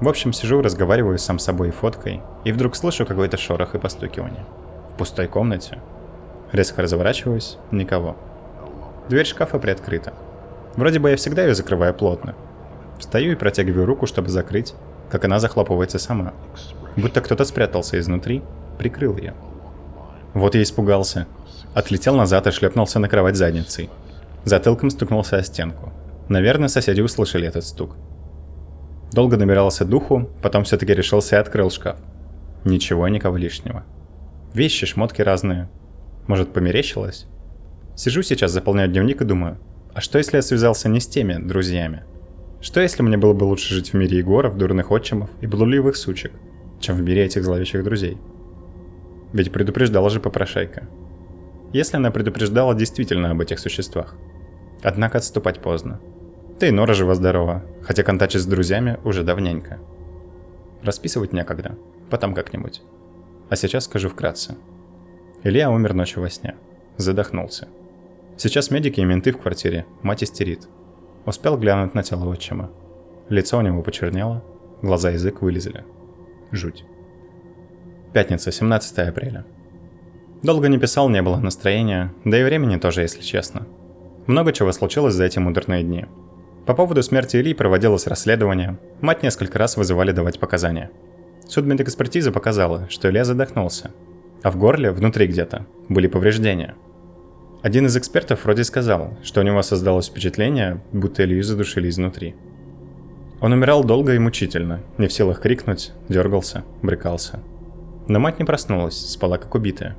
В 0.00 0.08
общем, 0.08 0.32
сижу, 0.32 0.62
разговариваю 0.62 1.18
сам 1.18 1.38
с 1.38 1.44
собой 1.44 1.68
и 1.68 1.72
фоткой, 1.72 2.22
и 2.44 2.52
вдруг 2.52 2.74
слышу 2.74 3.04
какой-то 3.04 3.36
шорох 3.36 3.74
и 3.74 3.78
постукивание. 3.78 4.46
В 4.94 4.96
пустой 4.96 5.28
комнате 5.28 5.78
Резко 6.52 6.82
разворачиваюсь, 6.82 7.56
никого. 7.70 8.16
Дверь 9.08 9.26
шкафа 9.26 9.58
приоткрыта. 9.58 10.12
Вроде 10.76 10.98
бы 10.98 11.10
я 11.10 11.16
всегда 11.16 11.44
ее 11.44 11.54
закрываю 11.54 11.94
плотно. 11.94 12.34
Встаю 12.98 13.32
и 13.32 13.36
протягиваю 13.36 13.86
руку, 13.86 14.06
чтобы 14.06 14.28
закрыть, 14.28 14.74
как 15.10 15.24
она 15.24 15.38
захлопывается 15.38 15.98
сама. 15.98 16.34
Будто 16.96 17.20
кто-то 17.22 17.44
спрятался 17.44 17.98
изнутри, 17.98 18.42
прикрыл 18.78 19.16
ее. 19.16 19.34
Вот 20.34 20.54
я 20.54 20.62
испугался. 20.62 21.26
Отлетел 21.74 22.16
назад 22.16 22.46
и 22.46 22.50
шлепнулся 22.50 22.98
на 22.98 23.08
кровать 23.08 23.36
задницей. 23.36 23.90
Затылком 24.44 24.90
стукнулся 24.90 25.38
о 25.38 25.42
стенку. 25.42 25.92
Наверное, 26.28 26.68
соседи 26.68 27.00
услышали 27.00 27.48
этот 27.48 27.64
стук. 27.64 27.96
Долго 29.12 29.36
набирался 29.36 29.84
духу, 29.84 30.30
потом 30.42 30.64
все-таки 30.64 30.94
решился 30.94 31.36
и 31.36 31.38
открыл 31.38 31.70
шкаф. 31.70 31.96
Ничего, 32.64 33.08
никого 33.08 33.36
лишнего. 33.36 33.84
Вещи, 34.54 34.86
шмотки 34.86 35.22
разные, 35.22 35.68
может, 36.26 36.52
померещилось? 36.52 37.26
Сижу 37.96 38.22
сейчас, 38.22 38.52
заполняю 38.52 38.88
дневник 38.88 39.20
и 39.20 39.24
думаю, 39.24 39.58
а 39.92 40.00
что 40.00 40.18
если 40.18 40.36
я 40.36 40.42
связался 40.42 40.88
не 40.88 41.00
с 41.00 41.06
теми 41.06 41.34
друзьями? 41.34 42.04
Что 42.60 42.80
если 42.80 43.02
мне 43.02 43.16
было 43.18 43.32
бы 43.32 43.44
лучше 43.44 43.74
жить 43.74 43.92
в 43.92 43.94
мире 43.94 44.18
Егоров, 44.18 44.56
дурных 44.56 44.92
отчимов 44.92 45.30
и 45.40 45.46
блудливых 45.46 45.96
сучек, 45.96 46.32
чем 46.80 46.96
в 46.96 47.02
мире 47.02 47.24
этих 47.24 47.44
зловещих 47.44 47.82
друзей? 47.82 48.18
Ведь 49.32 49.52
предупреждала 49.52 50.10
же 50.10 50.20
попрошайка. 50.20 50.88
Если 51.72 51.96
она 51.96 52.10
предупреждала 52.10 52.74
действительно 52.74 53.30
об 53.30 53.40
этих 53.40 53.58
существах. 53.58 54.14
Однако 54.82 55.18
отступать 55.18 55.60
поздно. 55.60 56.00
Да 56.60 56.68
и 56.68 56.70
Нора 56.70 56.94
жива-здорова, 56.94 57.64
хотя 57.82 58.02
контачить 58.04 58.42
с 58.42 58.46
друзьями 58.46 58.98
уже 59.04 59.24
давненько. 59.24 59.80
Расписывать 60.82 61.32
некогда, 61.32 61.76
потом 62.10 62.34
как-нибудь. 62.34 62.82
А 63.48 63.56
сейчас 63.56 63.84
скажу 63.84 64.08
вкратце– 64.08 64.56
Илья 65.44 65.70
умер 65.70 65.94
ночью 65.94 66.22
во 66.22 66.30
сне. 66.30 66.54
Задохнулся. 66.98 67.66
Сейчас 68.36 68.70
медики 68.70 69.00
и 69.00 69.04
менты 69.04 69.32
в 69.32 69.38
квартире, 69.38 69.86
мать 70.02 70.22
истерит. 70.22 70.68
Успел 71.26 71.56
глянуть 71.56 71.94
на 71.94 72.04
тело 72.04 72.26
отчима. 72.26 72.70
Лицо 73.28 73.58
у 73.58 73.60
него 73.60 73.82
почернело, 73.82 74.44
глаза 74.82 75.10
и 75.10 75.14
язык 75.14 75.42
вылезли. 75.42 75.84
Жуть. 76.52 76.84
Пятница, 78.12 78.52
17 78.52 78.98
апреля. 78.98 79.44
Долго 80.42 80.68
не 80.68 80.78
писал, 80.78 81.08
не 81.08 81.22
было 81.22 81.38
настроения, 81.38 82.12
да 82.24 82.38
и 82.38 82.44
времени 82.44 82.76
тоже, 82.76 83.02
если 83.02 83.22
честно. 83.22 83.66
Много 84.26 84.52
чего 84.52 84.70
случилось 84.70 85.14
за 85.14 85.24
эти 85.24 85.40
мудрные 85.40 85.82
дни. 85.82 86.06
По 86.66 86.74
поводу 86.74 87.02
смерти 87.02 87.36
Ильи 87.36 87.54
проводилось 87.54 88.06
расследование, 88.06 88.78
мать 89.00 89.24
несколько 89.24 89.58
раз 89.58 89.76
вызывали 89.76 90.12
давать 90.12 90.38
показания. 90.38 90.90
Судмедэкспертиза 91.48 92.30
показала, 92.30 92.86
что 92.88 93.10
Илья 93.10 93.24
задохнулся, 93.24 93.90
а 94.42 94.50
в 94.50 94.56
горле, 94.56 94.90
внутри 94.90 95.26
где-то, 95.26 95.66
были 95.88 96.08
повреждения. 96.08 96.74
Один 97.62 97.86
из 97.86 97.96
экспертов 97.96 98.44
вроде 98.44 98.64
сказал, 98.64 99.16
что 99.22 99.40
у 99.40 99.44
него 99.44 99.62
создалось 99.62 100.08
впечатление, 100.08 100.82
будто 100.92 101.24
Илью 101.24 101.44
задушили 101.44 101.88
изнутри. 101.88 102.34
Он 103.40 103.52
умирал 103.52 103.84
долго 103.84 104.14
и 104.14 104.18
мучительно, 104.18 104.80
не 104.98 105.06
в 105.06 105.12
силах 105.12 105.40
крикнуть, 105.40 105.92
дергался, 106.08 106.64
брыкался. 106.82 107.40
Но 108.08 108.18
мать 108.18 108.40
не 108.40 108.44
проснулась, 108.44 108.96
спала 108.96 109.38
как 109.38 109.54
убитая. 109.54 109.96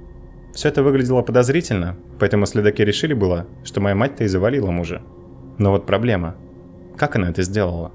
Все 0.54 0.68
это 0.70 0.84
выглядело 0.84 1.22
подозрительно, 1.22 1.98
поэтому 2.20 2.46
следаки 2.46 2.84
решили 2.84 3.14
было, 3.14 3.48
что 3.64 3.82
моя 3.82 3.96
мать-то 3.96 4.26
и 4.26 4.28
завалила 4.28 4.72
мужа. 4.72 5.02
Но 5.58 5.72
вот 5.72 5.86
проблема. 5.86 6.36
Как 6.98 7.16
она 7.16 7.30
это 7.30 7.44
сделала? 7.44 7.92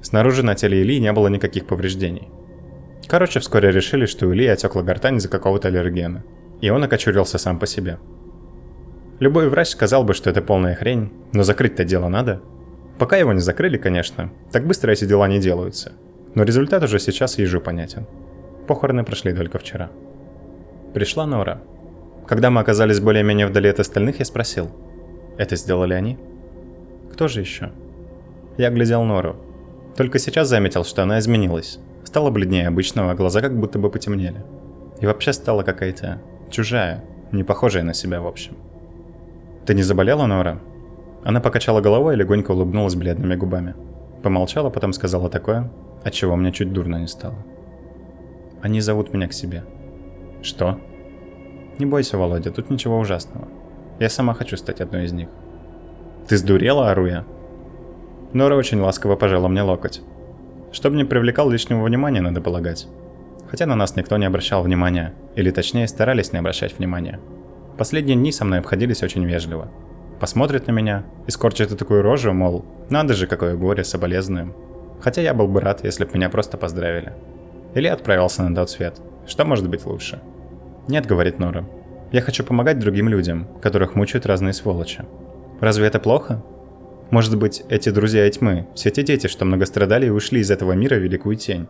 Снаружи 0.00 0.42
на 0.42 0.54
теле 0.54 0.82
Ильи 0.82 1.00
не 1.00 1.12
было 1.12 1.28
никаких 1.28 1.66
повреждений– 1.66 2.28
Короче, 3.12 3.40
вскоре 3.40 3.70
решили, 3.70 4.06
что 4.06 4.26
у 4.26 4.32
Ильи 4.32 4.46
отекла 4.46 4.82
гортань 4.82 5.18
из-за 5.18 5.28
какого-то 5.28 5.68
аллергена. 5.68 6.24
И 6.62 6.70
он 6.70 6.82
окочурился 6.82 7.36
сам 7.36 7.58
по 7.58 7.66
себе. 7.66 7.98
Любой 9.20 9.50
врач 9.50 9.68
сказал 9.68 10.02
бы, 10.02 10.14
что 10.14 10.30
это 10.30 10.40
полная 10.40 10.74
хрень, 10.74 11.12
но 11.34 11.42
закрыть-то 11.42 11.84
дело 11.84 12.08
надо. 12.08 12.40
Пока 12.98 13.18
его 13.18 13.34
не 13.34 13.40
закрыли, 13.40 13.76
конечно, 13.76 14.32
так 14.50 14.66
быстро 14.66 14.92
эти 14.92 15.04
дела 15.04 15.28
не 15.28 15.40
делаются. 15.40 15.92
Но 16.34 16.42
результат 16.44 16.82
уже 16.84 16.98
сейчас 16.98 17.38
ежу 17.38 17.60
понятен. 17.60 18.06
Похороны 18.66 19.04
прошли 19.04 19.34
только 19.34 19.58
вчера. 19.58 19.90
Пришла 20.94 21.26
Нора. 21.26 21.60
Когда 22.26 22.48
мы 22.48 22.62
оказались 22.62 23.00
более-менее 23.00 23.46
вдали 23.46 23.68
от 23.68 23.78
остальных, 23.78 24.20
я 24.20 24.24
спросил. 24.24 24.70
Это 25.36 25.56
сделали 25.56 25.92
они? 25.92 26.18
Кто 27.12 27.28
же 27.28 27.40
еще? 27.40 27.72
Я 28.56 28.70
глядел 28.70 29.04
Нору. 29.04 29.36
Только 29.98 30.18
сейчас 30.18 30.48
заметил, 30.48 30.82
что 30.82 31.02
она 31.02 31.18
изменилась. 31.18 31.78
Стала 32.12 32.28
бледнее 32.28 32.68
обычного, 32.68 33.12
а 33.12 33.14
глаза 33.14 33.40
как 33.40 33.58
будто 33.58 33.78
бы 33.78 33.88
потемнели. 33.88 34.44
И 35.00 35.06
вообще 35.06 35.32
стала 35.32 35.62
какая-то 35.62 36.20
чужая, 36.50 37.02
не 37.32 37.42
похожая 37.42 37.84
на 37.84 37.94
себя 37.94 38.20
в 38.20 38.26
общем. 38.26 38.54
«Ты 39.64 39.72
не 39.72 39.82
заболела, 39.82 40.26
Нора?» 40.26 40.58
Она 41.24 41.40
покачала 41.40 41.80
головой 41.80 42.12
и 42.12 42.18
легонько 42.18 42.50
улыбнулась 42.50 42.96
бледными 42.96 43.34
губами. 43.34 43.74
Помолчала, 44.22 44.68
потом 44.68 44.92
сказала 44.92 45.30
такое, 45.30 45.70
от 46.04 46.12
чего 46.12 46.36
мне 46.36 46.52
чуть 46.52 46.70
дурно 46.70 46.96
не 46.96 47.06
стало. 47.06 47.46
«Они 48.60 48.82
зовут 48.82 49.14
меня 49.14 49.26
к 49.26 49.32
себе». 49.32 49.64
«Что?» 50.42 50.78
«Не 51.78 51.86
бойся, 51.86 52.18
Володя, 52.18 52.50
тут 52.50 52.68
ничего 52.68 52.98
ужасного. 52.98 53.48
Я 54.00 54.10
сама 54.10 54.34
хочу 54.34 54.58
стать 54.58 54.82
одной 54.82 55.06
из 55.06 55.12
них». 55.12 55.30
«Ты 56.28 56.36
сдурела, 56.36 56.90
Аруя?» 56.90 57.24
Нора 58.34 58.56
очень 58.56 58.80
ласково 58.80 59.16
пожала 59.16 59.48
мне 59.48 59.62
локоть. 59.62 60.02
Чтобы 60.72 60.96
не 60.96 61.04
привлекал 61.04 61.50
лишнего 61.50 61.84
внимания, 61.84 62.20
надо 62.20 62.40
полагать. 62.40 62.88
Хотя 63.50 63.66
на 63.66 63.76
нас 63.76 63.94
никто 63.96 64.16
не 64.16 64.24
обращал 64.24 64.62
внимания, 64.62 65.12
или 65.36 65.50
точнее 65.50 65.86
старались 65.86 66.32
не 66.32 66.38
обращать 66.38 66.78
внимания. 66.78 67.20
Последние 67.76 68.16
дни 68.16 68.32
со 68.32 68.44
мной 68.44 68.60
обходились 68.60 69.02
очень 69.02 69.24
вежливо. 69.24 69.70
Посмотрят 70.18 70.66
на 70.68 70.72
меня 70.72 71.04
и 71.26 71.30
скорчат 71.30 71.76
такую 71.76 72.02
рожу, 72.02 72.32
мол, 72.32 72.64
надо 72.88 73.12
же, 73.14 73.26
какое 73.26 73.56
горе, 73.56 73.84
соболезнуем. 73.84 74.54
Хотя 75.00 75.20
я 75.20 75.34
был 75.34 75.48
бы 75.48 75.60
рад, 75.60 75.84
если 75.84 76.04
бы 76.04 76.12
меня 76.14 76.30
просто 76.30 76.56
поздравили. 76.56 77.12
Или 77.74 77.88
отправился 77.88 78.42
на 78.42 78.54
тот 78.54 78.70
свет. 78.70 79.00
Что 79.26 79.44
может 79.44 79.68
быть 79.68 79.84
лучше? 79.84 80.20
Нет, 80.88 81.06
говорит 81.06 81.38
Нора. 81.38 81.64
Я 82.12 82.20
хочу 82.20 82.44
помогать 82.44 82.78
другим 82.78 83.08
людям, 83.08 83.48
которых 83.60 83.94
мучают 83.94 84.26
разные 84.26 84.52
сволочи. 84.52 85.04
Разве 85.60 85.86
это 85.86 85.98
плохо? 85.98 86.42
Может 87.12 87.36
быть, 87.36 87.62
эти 87.68 87.90
друзья 87.90 88.28
тьмы, 88.30 88.66
все 88.74 88.90
те 88.90 89.02
дети, 89.02 89.26
что 89.26 89.44
много 89.44 89.66
страдали 89.66 90.06
и 90.06 90.08
ушли 90.08 90.40
из 90.40 90.50
этого 90.50 90.72
мира 90.72 90.96
в 90.96 91.02
великую 91.02 91.36
тень. 91.36 91.68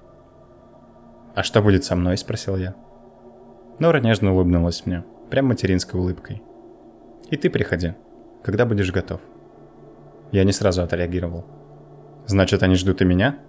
«А 1.35 1.43
что 1.43 1.61
будет 1.61 1.83
со 1.83 1.97
мной?»– 1.97 2.17
спросил 2.19 2.57
я. 2.57 2.77
Нора 3.81 3.99
нежно 3.99 4.33
улыбнулась 4.35 4.87
мне, 4.87 5.03
прям 5.31 5.47
материнской 5.47 5.99
улыбкой. 5.99 6.45
«И 7.29 7.37
ты 7.37 7.51
приходи, 7.51 7.95
когда 8.45 8.67
будешь 8.67 8.93
готов». 8.93 9.21
Я 10.31 10.45
не 10.45 10.53
сразу 10.53 10.81
отреагировал. 10.85 11.45
«Значит, 12.25 12.63
они 12.63 12.77
ждут 12.77 13.03
и 13.03 13.05
меня? 13.05 13.41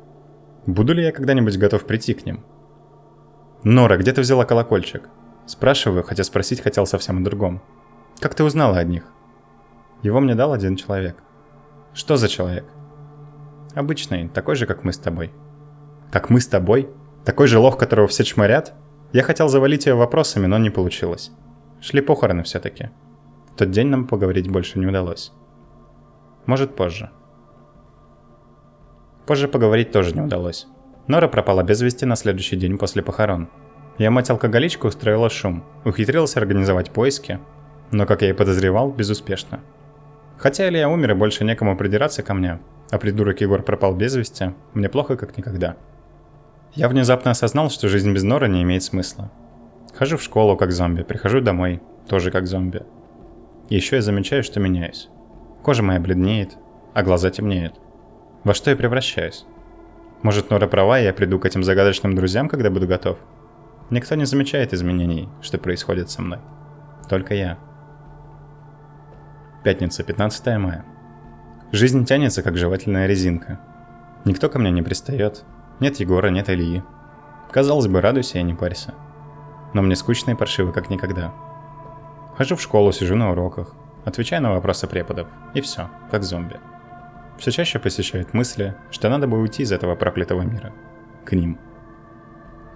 Буду 0.65 0.95
ли 0.95 1.03
я 1.03 1.11
когда-нибудь 1.11 1.59
готов 1.59 1.85
прийти 1.85 2.15
к 2.15 2.25
ним?» 2.25 2.43
«Нора, 3.63 3.97
где 3.97 4.13
ты 4.13 4.21
взяла 4.21 4.45
колокольчик?» 4.45 5.09
Спрашиваю, 5.45 6.01
хотя 6.01 6.23
спросить 6.23 6.61
хотел 6.61 6.87
совсем 6.87 7.19
о 7.19 7.23
другом. 7.23 7.61
«Как 8.19 8.33
ты 8.33 8.43
узнала 8.43 8.79
о 8.79 8.83
них?» 8.83 9.03
Его 10.01 10.19
мне 10.21 10.33
дал 10.33 10.53
один 10.53 10.75
человек. 10.75 11.17
«Что 11.93 12.17
за 12.17 12.27
человек?» 12.27 12.65
«Обычный, 13.75 14.27
такой 14.27 14.55
же, 14.55 14.65
как 14.65 14.83
мы 14.83 14.93
с 14.93 14.97
тобой». 14.97 15.31
«Как 16.11 16.29
мы 16.29 16.39
с 16.39 16.47
тобой?» 16.47 16.89
Такой 17.25 17.47
же 17.47 17.57
лох, 17.57 17.77
которого 17.77 18.07
все 18.07 18.23
чморят? 18.23 18.73
Я 19.13 19.23
хотел 19.23 19.47
завалить 19.47 19.85
ее 19.85 19.95
вопросами, 19.95 20.45
но 20.45 20.57
не 20.57 20.69
получилось. 20.69 21.31
Шли 21.79 22.01
похороны 22.01 22.43
все-таки. 22.43 22.89
В 23.53 23.57
тот 23.57 23.71
день 23.71 23.87
нам 23.87 24.07
поговорить 24.07 24.49
больше 24.49 24.79
не 24.79 24.87
удалось. 24.87 25.31
Может, 26.45 26.75
позже. 26.75 27.11
Позже 29.25 29.47
поговорить 29.47 29.91
тоже 29.91 30.13
не 30.13 30.21
удалось. 30.21 30.67
Нора 31.07 31.29
пропала 31.29 31.63
без 31.63 31.81
вести 31.81 32.05
на 32.05 32.17
следующий 32.17 32.57
день 32.57 32.77
после 32.77 33.03
похорон. 33.03 33.49
Я 33.97 34.11
мать-алкоголичка 34.11 34.87
устроила 34.87 35.29
шум, 35.29 35.63
ухитрилась 35.85 36.35
организовать 36.35 36.91
поиски, 36.91 37.39
но, 37.91 38.05
как 38.05 38.21
я 38.21 38.31
и 38.31 38.33
подозревал, 38.33 38.91
безуспешно. 38.91 39.61
Хотя 40.37 40.67
Илья 40.67 40.89
умер 40.89 41.11
и 41.11 41.15
больше 41.15 41.43
некому 41.43 41.77
придираться 41.77 42.23
ко 42.23 42.33
мне, 42.33 42.59
а 42.91 42.97
придурок 42.97 43.41
Егор 43.41 43.61
пропал 43.61 43.95
без 43.95 44.15
вести, 44.15 44.53
мне 44.73 44.89
плохо 44.89 45.15
как 45.15 45.37
никогда. 45.37 45.77
Я 46.73 46.89
внезапно 46.89 47.31
осознал, 47.31 47.69
что 47.69 47.87
жизнь 47.87 48.13
без 48.13 48.23
Нора 48.23 48.47
не 48.47 48.63
имеет 48.63 48.83
смысла. 48.83 49.31
Хожу 49.95 50.17
в 50.17 50.23
школу 50.23 50.57
как 50.57 50.71
зомби, 50.71 51.03
прихожу 51.03 51.39
домой 51.39 51.81
тоже 52.07 52.31
как 52.31 52.47
зомби. 52.47 52.83
Еще 53.69 53.97
я 53.97 54.01
замечаю, 54.01 54.43
что 54.43 54.59
меняюсь. 54.59 55.09
Кожа 55.63 55.83
моя 55.83 55.99
бледнеет, 55.99 56.57
а 56.93 57.03
глаза 57.03 57.29
темнеют. 57.29 57.75
Во 58.43 58.53
что 58.53 58.71
я 58.71 58.75
превращаюсь? 58.75 59.45
Может, 60.21 60.49
Нора 60.49 60.67
права, 60.67 60.99
и 60.99 61.03
я 61.03 61.13
приду 61.13 61.39
к 61.39 61.45
этим 61.45 61.63
загадочным 61.63 62.15
друзьям, 62.15 62.49
когда 62.49 62.69
буду 62.69 62.87
готов? 62.87 63.17
Никто 63.89 64.15
не 64.15 64.25
замечает 64.25 64.73
изменений, 64.73 65.29
что 65.41 65.57
происходит 65.57 66.09
со 66.09 66.21
мной. 66.21 66.39
Только 67.09 67.35
я. 67.35 67.57
Пятница, 69.63 70.03
15 70.03 70.57
мая. 70.57 70.83
Жизнь 71.71 72.03
тянется, 72.03 72.43
как 72.43 72.57
жевательная 72.57 73.07
резинка. 73.07 73.61
Никто 74.25 74.49
ко 74.49 74.59
мне 74.59 74.71
не 74.71 74.81
пристает, 74.81 75.45
нет 75.79 76.01
Егора, 76.01 76.27
нет 76.27 76.49
Ильи. 76.49 76.83
Казалось 77.49 77.87
бы, 77.87 78.01
радуйся 78.01 78.39
и 78.39 78.43
не 78.43 78.53
парься. 78.53 78.93
Но 79.73 79.81
мне 79.81 79.95
скучно 79.95 80.31
и 80.31 80.35
паршиво, 80.35 80.73
как 80.73 80.89
никогда. 80.89 81.33
Хожу 82.37 82.57
в 82.57 82.61
школу, 82.61 82.91
сижу 82.91 83.15
на 83.15 83.31
уроках, 83.31 83.73
отвечаю 84.03 84.43
на 84.43 84.51
вопросы 84.51 84.85
преподов, 84.85 85.29
и 85.53 85.61
все, 85.61 85.89
как 86.11 86.23
зомби. 86.23 86.59
Все 87.37 87.51
чаще 87.51 87.79
посещают 87.79 88.33
мысли, 88.33 88.75
что 88.91 89.07
надо 89.07 89.27
бы 89.27 89.39
уйти 89.39 89.63
из 89.63 89.71
этого 89.71 89.95
проклятого 89.95 90.41
мира. 90.41 90.73
К 91.23 91.31
ним. 91.31 91.57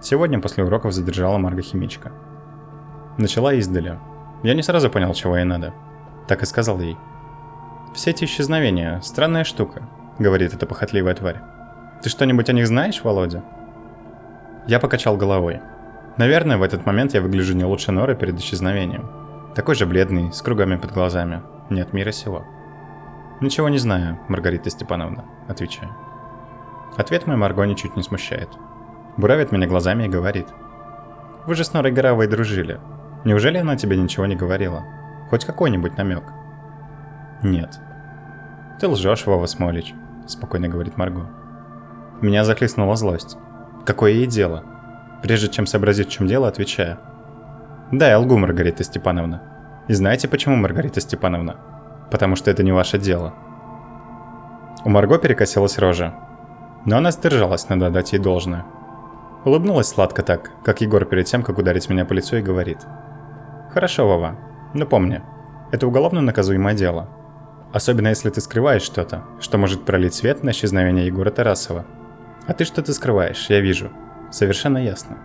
Сегодня 0.00 0.40
после 0.40 0.64
уроков 0.64 0.94
задержала 0.94 1.36
Марга 1.36 1.60
химичка. 1.60 2.12
Начала 3.18 3.52
издали. 3.52 3.98
Я 4.42 4.54
не 4.54 4.62
сразу 4.62 4.88
понял, 4.88 5.12
чего 5.12 5.36
ей 5.36 5.44
надо. 5.44 5.74
Так 6.28 6.42
и 6.42 6.46
сказал 6.46 6.78
ей. 6.80 6.96
«Все 7.94 8.10
эти 8.10 8.24
исчезновения– 8.24 9.00
странная 9.02 9.44
штука»,– 9.44 9.88
говорит 10.18 10.54
эта 10.54 10.66
похотливая 10.66 11.14
тварь. 11.14 11.40
Ты 12.02 12.10
что-нибудь 12.10 12.48
о 12.48 12.52
них 12.52 12.68
знаешь, 12.68 13.02
Володя? 13.02 13.42
Я 14.68 14.78
покачал 14.78 15.16
головой. 15.16 15.60
Наверное, 16.16 16.56
в 16.56 16.62
этот 16.62 16.86
момент 16.86 17.12
я 17.14 17.20
выгляжу 17.20 17.54
не 17.54 17.64
лучше 17.64 17.90
Норы 17.90 18.14
перед 18.14 18.38
исчезновением. 18.38 19.10
Такой 19.56 19.74
же 19.74 19.84
бледный, 19.84 20.32
с 20.32 20.40
кругами 20.40 20.76
под 20.76 20.92
глазами. 20.92 21.42
Нет 21.70 21.92
мира 21.92 22.12
сего. 22.12 22.44
«Ничего 23.40 23.68
не 23.68 23.78
знаю, 23.78 24.18
Маргарита 24.28 24.68
Степановна»,— 24.68 25.24
отвечаю. 25.48 25.90
Ответ 26.96 27.26
мой 27.26 27.36
Марго 27.36 27.64
ничуть 27.64 27.96
не 27.96 28.02
смущает. 28.02 28.48
Буравит 29.16 29.52
меня 29.52 29.68
глазами 29.68 30.04
и 30.04 30.08
говорит. 30.08 30.48
«Вы 31.46 31.54
же 31.54 31.64
с 31.64 31.72
Норой 31.72 31.92
Горовой 31.92 32.26
дружили. 32.26 32.80
Неужели 33.24 33.58
она 33.58 33.76
тебе 33.76 33.96
ничего 33.96 34.26
не 34.26 34.34
говорила? 34.34 34.84
Хоть 35.30 35.44
какой-нибудь 35.44 35.96
намек?» 35.96 36.24
«Нет». 37.42 37.78
«Ты 38.80 38.88
лжешь, 38.88 39.26
Вова 39.26 39.46
Смолич»,— 39.46 39.94
спокойно 40.26 40.68
говорит 40.68 40.96
Марго. 40.96 41.26
Меня 42.20 42.44
захлестнула 42.44 42.96
злость. 42.96 43.36
Какое 43.86 44.10
ей 44.10 44.26
дело? 44.26 44.64
Прежде 45.22 45.48
чем 45.48 45.66
сообразить, 45.66 46.08
в 46.08 46.10
чем 46.10 46.26
дело, 46.26 46.48
отвечаю. 46.48 46.98
Да, 47.92 48.08
я 48.08 48.18
лгу, 48.18 48.36
Маргарита 48.36 48.82
Степановна. 48.82 49.40
И 49.86 49.94
знаете 49.94 50.26
почему, 50.26 50.56
Маргарита 50.56 51.00
Степановна? 51.00 51.56
Потому 52.10 52.34
что 52.34 52.50
это 52.50 52.64
не 52.64 52.72
ваше 52.72 52.98
дело. 52.98 53.34
У 54.84 54.90
Марго 54.90 55.18
перекосилась 55.18 55.78
рожа. 55.78 56.12
Но 56.84 56.96
она 56.96 57.12
сдержалась, 57.12 57.68
надо 57.68 57.90
дать 57.90 58.12
ей 58.12 58.18
должное. 58.18 58.66
Улыбнулась 59.44 59.86
сладко 59.86 60.24
так, 60.24 60.50
как 60.64 60.80
Егор 60.80 61.04
перед 61.04 61.26
тем, 61.26 61.44
как 61.44 61.58
ударить 61.58 61.88
меня 61.88 62.04
по 62.04 62.14
лицу 62.14 62.36
и 62.36 62.42
говорит. 62.42 62.78
«Хорошо, 63.72 64.08
Вова, 64.08 64.36
но 64.74 64.86
помни, 64.86 65.22
это 65.72 65.86
уголовно 65.86 66.20
наказуемое 66.20 66.74
дело. 66.74 67.08
Особенно 67.72 68.08
если 68.08 68.30
ты 68.30 68.40
скрываешь 68.40 68.82
что-то, 68.82 69.24
что 69.40 69.58
может 69.58 69.84
пролить 69.84 70.14
свет 70.14 70.42
на 70.42 70.50
исчезновение 70.50 71.06
Егора 71.06 71.30
Тарасова– 71.30 71.84
а 72.48 72.54
ты 72.54 72.64
что-то 72.64 72.94
скрываешь, 72.94 73.50
я 73.50 73.60
вижу. 73.60 73.90
Совершенно 74.30 74.78
ясно. 74.78 75.18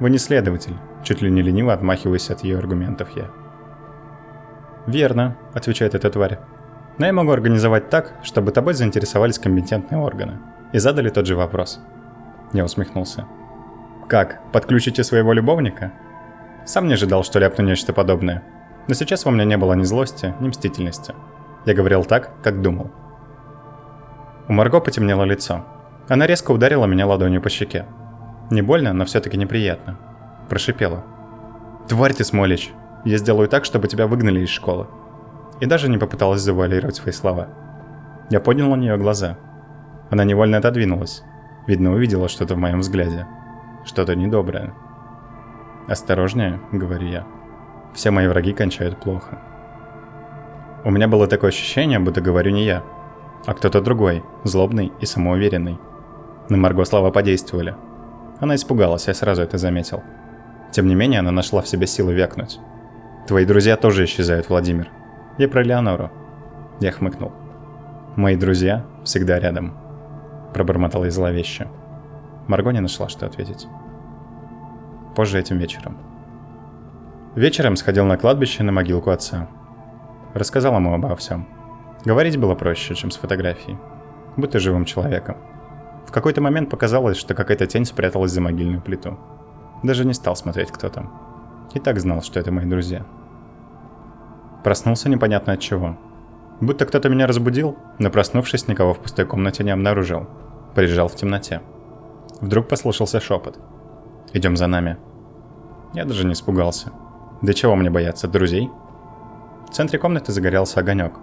Вы 0.00 0.08
не 0.08 0.16
следователь, 0.16 0.74
чуть 1.04 1.20
ли 1.20 1.30
не 1.30 1.42
лениво 1.42 1.74
отмахиваясь 1.74 2.30
от 2.30 2.42
ее 2.42 2.56
аргументов 2.56 3.10
я. 3.14 3.26
Верно, 4.86 5.36
отвечает 5.52 5.94
эта 5.94 6.08
тварь. 6.08 6.38
Но 6.96 7.04
я 7.04 7.12
могу 7.12 7.32
организовать 7.32 7.90
так, 7.90 8.14
чтобы 8.22 8.50
тобой 8.50 8.72
заинтересовались 8.72 9.38
компетентные 9.38 10.00
органы. 10.00 10.38
И 10.72 10.78
задали 10.78 11.10
тот 11.10 11.26
же 11.26 11.36
вопрос. 11.36 11.80
Я 12.54 12.64
усмехнулся. 12.64 13.26
Как, 14.08 14.40
подключите 14.52 15.04
своего 15.04 15.34
любовника? 15.34 15.92
Сам 16.64 16.86
не 16.88 16.94
ожидал, 16.94 17.24
что 17.24 17.38
ляпну 17.38 17.64
нечто 17.64 17.92
подобное. 17.92 18.42
Но 18.88 18.94
сейчас 18.94 19.24
во 19.24 19.30
мне 19.30 19.44
не 19.44 19.56
было 19.56 19.74
ни 19.74 19.82
злости, 19.84 20.34
ни 20.40 20.48
мстительности. 20.48 21.14
Я 21.66 21.74
говорил 21.74 22.04
так, 22.04 22.30
как 22.42 22.62
думал. 22.62 22.90
У 24.48 24.52
Марго 24.52 24.80
потемнело 24.80 25.24
лицо. 25.24 25.64
Она 26.08 26.26
резко 26.26 26.50
ударила 26.50 26.86
меня 26.86 27.06
ладонью 27.06 27.40
по 27.40 27.48
щеке. 27.50 27.86
Не 28.50 28.62
больно, 28.62 28.92
но 28.92 29.04
все-таки 29.04 29.36
неприятно. 29.36 29.98
Прошипела. 30.48 31.04
«Тварь 31.88 32.14
ты, 32.14 32.24
Смолич! 32.24 32.72
Я 33.04 33.18
сделаю 33.18 33.48
так, 33.48 33.64
чтобы 33.64 33.88
тебя 33.88 34.06
выгнали 34.06 34.40
из 34.40 34.48
школы!» 34.48 34.86
И 35.60 35.66
даже 35.66 35.88
не 35.88 35.98
попыталась 35.98 36.40
завуалировать 36.40 36.96
свои 36.96 37.12
слова. 37.12 37.48
Я 38.30 38.40
поднял 38.40 38.68
на 38.70 38.76
нее 38.76 38.96
глаза. 38.96 39.36
Она 40.10 40.24
невольно 40.24 40.58
отодвинулась. 40.58 41.22
Видно, 41.66 41.92
увидела 41.92 42.28
что-то 42.28 42.54
в 42.54 42.58
моем 42.58 42.80
взгляде. 42.80 43.26
Что-то 43.84 44.16
недоброе. 44.16 44.74
«Осторожнее»,— 45.90 46.60
говорю 46.72 47.08
я. 47.08 47.26
«Все 47.94 48.12
мои 48.12 48.28
враги 48.28 48.52
кончают 48.52 49.00
плохо». 49.00 49.40
У 50.84 50.90
меня 50.92 51.08
было 51.08 51.26
такое 51.26 51.50
ощущение, 51.50 51.98
будто 51.98 52.20
говорю 52.20 52.52
не 52.52 52.64
я, 52.64 52.84
а 53.44 53.54
кто-то 53.54 53.80
другой, 53.80 54.22
злобный 54.44 54.92
и 55.00 55.04
самоуверенный. 55.04 55.80
На 56.48 56.56
Марго 56.56 56.84
слова 56.84 57.10
подействовали. 57.10 57.74
Она 58.38 58.54
испугалась, 58.54 59.08
я 59.08 59.14
сразу 59.14 59.42
это 59.42 59.58
заметил. 59.58 60.04
Тем 60.70 60.86
не 60.86 60.94
менее, 60.94 61.18
она 61.18 61.32
нашла 61.32 61.60
в 61.60 61.68
себе 61.68 61.88
силы 61.88 62.14
вякнуть. 62.14 62.60
«Твои 63.26 63.44
друзья 63.44 63.76
тоже 63.76 64.04
исчезают, 64.04 64.48
Владимир. 64.48 64.88
Я 65.38 65.48
про 65.48 65.64
Леонору». 65.64 66.12
Я 66.78 66.92
хмыкнул. 66.92 67.32
«Мои 68.14 68.36
друзья 68.36 68.86
всегда 69.02 69.40
рядом»,– 69.40 69.76
пробормотала 70.54 71.06
я 71.06 71.10
зловеще. 71.10 71.66
Марго 72.46 72.70
не 72.70 72.80
нашла, 72.80 73.08
что 73.08 73.26
ответить. 73.26 73.66
Позже 75.14 75.38
этим 75.38 75.58
вечером. 75.58 75.96
Вечером 77.34 77.76
сходил 77.76 78.04
на 78.04 78.16
кладбище 78.16 78.62
на 78.62 78.72
могилку 78.72 79.10
отца. 79.10 79.48
Рассказал 80.34 80.74
ему 80.76 80.94
обо 80.94 81.14
всем. 81.16 81.46
Говорить 82.04 82.38
было 82.38 82.54
проще, 82.54 82.94
чем 82.94 83.10
с 83.10 83.16
фотографией. 83.16 83.78
Будь 84.36 84.50
ты 84.50 84.58
живым 84.58 84.84
человеком. 84.84 85.36
В 86.06 86.12
какой-то 86.12 86.40
момент 86.40 86.70
показалось, 86.70 87.16
что 87.16 87.34
какая-то 87.34 87.66
тень 87.66 87.84
спряталась 87.84 88.32
за 88.32 88.40
могильную 88.40 88.80
плиту. 88.80 89.18
Даже 89.82 90.04
не 90.04 90.14
стал 90.14 90.34
смотреть, 90.36 90.70
кто 90.70 90.88
там. 90.88 91.12
И 91.74 91.78
так 91.78 92.00
знал, 92.00 92.22
что 92.22 92.40
это 92.40 92.50
мои 92.52 92.64
друзья. 92.64 93.04
Проснулся 94.64 95.08
непонятно 95.08 95.52
от 95.52 95.60
чего. 95.60 95.96
Будто 96.60 96.84
кто-то 96.84 97.08
меня 97.08 97.26
разбудил, 97.26 97.76
но 97.98 98.10
проснувшись, 98.10 98.68
никого 98.68 98.92
в 98.92 98.98
пустой 98.98 99.24
комнате 99.24 99.64
не 99.64 99.70
обнаружил. 99.70 100.26
Прижал 100.74 101.08
в 101.08 101.14
темноте. 101.14 101.62
Вдруг 102.40 102.68
послышался 102.68 103.20
шепот. 103.20 103.58
«Идем 104.32 104.56
за 104.56 104.66
нами». 104.66 104.96
Я 105.92 106.04
даже 106.04 106.24
не 106.24 106.32
испугался. 106.34 106.92
Да 107.42 107.52
чего 107.54 107.74
мне 107.74 107.90
бояться, 107.90 108.28
друзей? 108.28 108.70
В 109.68 109.72
центре 109.72 109.98
комнаты 109.98 110.30
загорелся 110.32 110.80
огонек. 110.80 111.14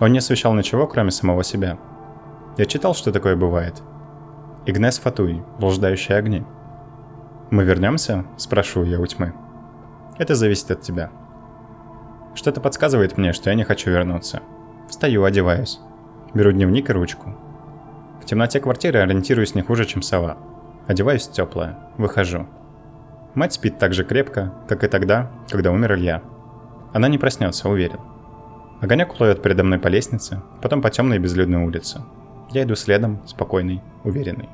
Он 0.00 0.12
не 0.12 0.18
освещал 0.18 0.54
ничего, 0.54 0.86
кроме 0.86 1.10
самого 1.10 1.44
себя. 1.44 1.78
Я 2.58 2.66
читал, 2.66 2.94
что 2.94 3.12
такое 3.12 3.36
бывает. 3.36 3.82
Игнес 4.66 4.98
Фатуй, 4.98 5.42
блуждающие 5.58 6.18
огни. 6.18 6.44
«Мы 7.50 7.64
вернемся?»– 7.64 8.24
спрашиваю 8.36 8.88
я 8.88 9.00
у 9.00 9.06
тьмы. 9.06 9.34
«Это 10.18 10.34
зависит 10.34 10.70
от 10.70 10.80
тебя». 10.80 11.10
Что-то 12.34 12.60
подсказывает 12.60 13.18
мне, 13.18 13.32
что 13.32 13.50
я 13.50 13.56
не 13.56 13.64
хочу 13.64 13.90
вернуться. 13.90 14.40
Встаю, 14.88 15.24
одеваюсь. 15.24 15.80
Беру 16.34 16.50
дневник 16.52 16.88
и 16.88 16.92
ручку. 16.92 17.34
В 18.22 18.24
темноте 18.24 18.58
квартиры 18.60 19.00
ориентируюсь 19.00 19.54
не 19.54 19.62
хуже, 19.62 19.84
чем 19.84 20.00
сова. 20.00 20.38
Одеваюсь 20.86 21.28
теплое, 21.28 21.78
выхожу. 21.96 22.46
Мать 23.34 23.54
спит 23.54 23.78
так 23.78 23.94
же 23.94 24.04
крепко, 24.04 24.52
как 24.68 24.84
и 24.84 24.88
тогда, 24.88 25.30
когда 25.48 25.70
умер 25.70 25.94
Илья. 25.94 26.22
Она 26.92 27.08
не 27.08 27.18
проснется, 27.18 27.68
уверен. 27.68 28.00
Огонек 28.80 29.14
плывет 29.14 29.42
передо 29.42 29.64
мной 29.64 29.78
по 29.78 29.88
лестнице, 29.88 30.42
потом 30.60 30.82
по 30.82 30.90
темной 30.90 31.18
безлюдной 31.18 31.64
улице. 31.64 32.02
Я 32.50 32.64
иду 32.64 32.74
следом, 32.74 33.26
спокойный, 33.26 33.80
уверенный. 34.04 34.48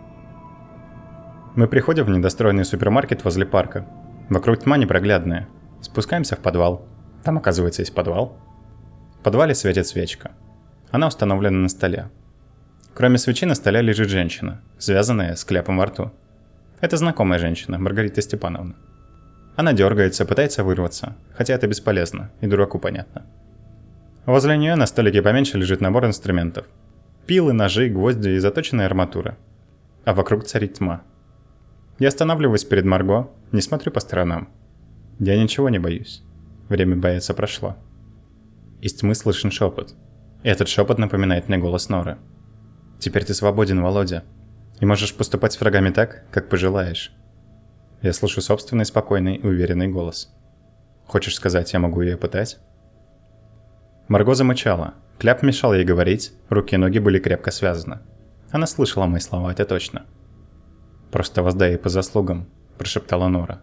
Мы 1.57 1.67
приходим 1.67 2.05
в 2.05 2.11
недостроенный 2.11 2.65
супермаркет 2.65 3.25
возле 3.25 3.45
парка. 3.45 3.87
Вокруг 4.29 4.59
тьма 4.63 4.77
непроглядная. 4.77 5.49
Спускаемся 5.81 6.37
в 6.37 6.41
подвал. 6.41 6.87
Там, 7.25 7.39
оказывается, 7.39 7.83
есть 7.83 7.95
подвал. 7.95 8.37
В 9.19 9.25
подвале 9.25 9.55
светит 9.55 9.87
свечка. 9.87 10.33
Она 10.91 11.09
установлена 11.09 11.59
на 11.59 11.69
столе. 11.69 12.11
Кроме 12.99 13.17
свечи 13.17 13.47
на 13.47 13.55
столе 13.55 13.81
лежит 13.81 14.09
женщина, 14.09 14.61
связанная 14.77 15.37
с 15.37 15.45
кляпом 15.45 15.79
во 15.79 15.87
рту. 15.87 16.11
Это 16.81 16.97
знакомая 16.97 17.39
женщина, 17.39 17.79
Маргарита 17.79 18.21
Степановна. 18.21 18.75
Она 19.55 19.73
дергается, 19.73 20.27
пытается 20.27 20.65
вырваться, 20.65 21.15
хотя 21.33 21.55
это 21.55 21.69
бесполезно, 21.69 22.33
и 22.41 22.49
дураку 22.49 22.81
понятно. 22.81 23.25
Возле 24.27 24.59
нее 24.59 24.75
на 24.75 24.87
столике 24.87 25.23
поменьше 25.23 25.59
лежит 25.59 25.81
набор 25.81 26.07
инструментов. 26.07 26.67
Пилы, 27.25 27.53
ножи, 27.53 27.89
гвозди 27.89 28.31
и 28.31 28.39
заточенная 28.41 28.87
арматура. 28.87 29.39
А 30.05 30.13
вокруг 30.13 30.45
царит 30.45 30.75
тьма. 30.75 31.03
Я 32.01 32.09
останавливаюсь 32.09 32.65
перед 32.65 32.85
Марго, 32.85 33.31
не 33.53 33.61
смотрю 33.61 33.93
по 33.93 34.01
сторонам. 34.01 34.49
Я 35.21 35.41
ничего 35.41 35.69
не 35.69 35.79
боюсь. 35.79 36.25
Время 36.69 36.97
бояться 36.97 37.33
прошло. 37.33 37.77
Из 38.81 38.93
тьмы 38.93 39.15
слышен 39.15 39.53
шепот. 39.53 39.95
Этот 40.43 40.67
шепот 40.67 40.99
напоминает 40.99 41.49
мне 41.49 41.59
голос 41.59 41.89
Норы. 41.89 42.19
Теперь 42.99 43.25
ты 43.25 43.35
свободен, 43.35 43.81
Володя. 43.83 44.25
И 44.81 44.87
можешь 44.87 45.15
поступать 45.15 45.53
с 45.53 45.61
врагами 45.61 45.91
так, 45.91 46.25
как 46.31 46.49
пожелаешь. 46.49 47.13
Я 48.03 48.13
слышу 48.13 48.41
собственный 48.41 48.85
спокойный 48.85 49.37
и 49.37 49.47
уверенный 49.47 49.89
голос. 49.89 50.33
Хочешь 51.07 51.35
сказать, 51.35 51.73
я 51.73 51.79
могу 51.79 52.01
ее 52.03 52.17
пытать? 52.17 52.59
Марго 54.09 54.35
замычала. 54.35 54.95
Кляп 55.19 55.43
мешал 55.43 55.75
ей 55.75 55.85
говорить, 55.85 56.33
руки 56.49 56.75
и 56.75 56.79
ноги 56.79 56.99
были 56.99 57.19
крепко 57.19 57.51
связаны. 57.51 57.99
Она 58.51 58.67
слышала 58.67 59.07
мои 59.07 59.21
слова, 59.21 59.51
это 59.51 59.65
точно. 59.65 60.07
«Просто 61.11 61.43
воздай 61.43 61.71
ей 61.71 61.79
по 61.79 61.89
заслугам»,– 61.89 62.47
прошептала 62.79 63.29
Нора. 63.29 63.63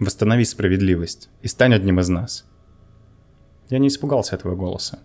«Восстанови 0.00 0.44
справедливость 0.44 1.30
и 1.40 1.48
стань 1.48 1.74
одним 1.74 2.00
из 2.00 2.08
нас». 2.08 2.44
Я 3.70 3.78
не 3.78 3.88
испугался 3.88 4.36
этого 4.36 4.54
голоса. 4.54 4.98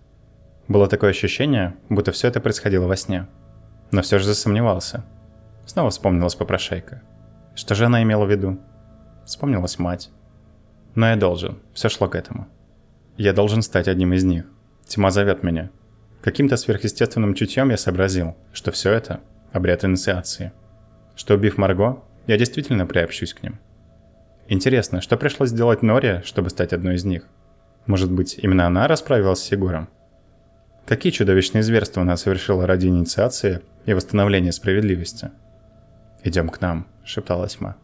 Было 0.68 0.88
такое 0.88 1.12
ощущение, 1.12 1.76
будто 1.88 2.12
все 2.12 2.28
это 2.28 2.42
происходило 2.42 2.88
во 2.88 2.98
сне– 2.98 3.28
но 3.92 4.02
все 4.02 4.20
же 4.20 4.26
засомневался. 4.26 5.04
Снова 5.66 5.90
вспомнилась 5.90 6.36
попрошайка. 6.36 7.02
Что 7.56 7.76
же 7.76 7.86
она 7.86 8.04
имела 8.04 8.26
в 8.26 8.32
виду? 8.32 8.60
Вспомнилась 9.26 9.80
мать. 9.80 10.10
Но 10.96 11.10
я 11.10 11.16
должен, 11.16 11.60
все 11.74 11.90
шло 11.90 12.08
к 12.08 12.16
этому. 12.16 12.48
Я 13.18 13.34
должен 13.34 13.62
стать 13.62 13.88
одним 13.88 14.14
из 14.14 14.24
них. 14.24 14.46
Тьма 14.86 15.12
зовет 15.12 15.44
меня. 15.44 15.70
Каким-то 16.22 16.58
сверхъестественным 16.58 17.34
чутьем 17.34 17.70
я 17.70 17.78
сообразил, 17.78 18.36
что 18.54 18.72
все 18.72 18.92
это– 18.92 19.22
обряд 19.52 19.84
инициации. 19.84 20.52
Что 21.16 21.36
убив 21.36 21.58
Марго, 21.58 22.04
я 22.28 22.38
действительно 22.38 22.86
приобщусь 22.86 23.34
к 23.34 23.44
ним. 23.44 23.60
Интересно, 24.48 25.02
что 25.02 25.18
пришлось 25.18 25.50
сделать 25.50 25.82
Норе, 25.82 26.22
чтобы 26.24 26.50
стать 26.50 26.74
одной 26.74 26.96
из 26.96 27.06
них? 27.06 27.24
Может 27.86 28.12
быть, 28.12 28.40
именно 28.42 28.66
она 28.66 28.88
расправилась 28.88 29.40
с 29.40 29.44
Сигуром? 29.44 29.90
Какие 30.88 31.12
чудовищные 31.12 31.64
зверства 31.64 32.04
она 32.04 32.16
совершила 32.16 32.66
ради 32.66 32.88
инициации 32.88 33.60
и 33.86 33.94
восстановления 33.94 34.54
справедливости? 34.54 35.32
«Идем 36.24 36.48
к 36.48 36.62
нам»,— 36.62 36.88
шептала 37.04 37.46
тьма. 37.50 37.76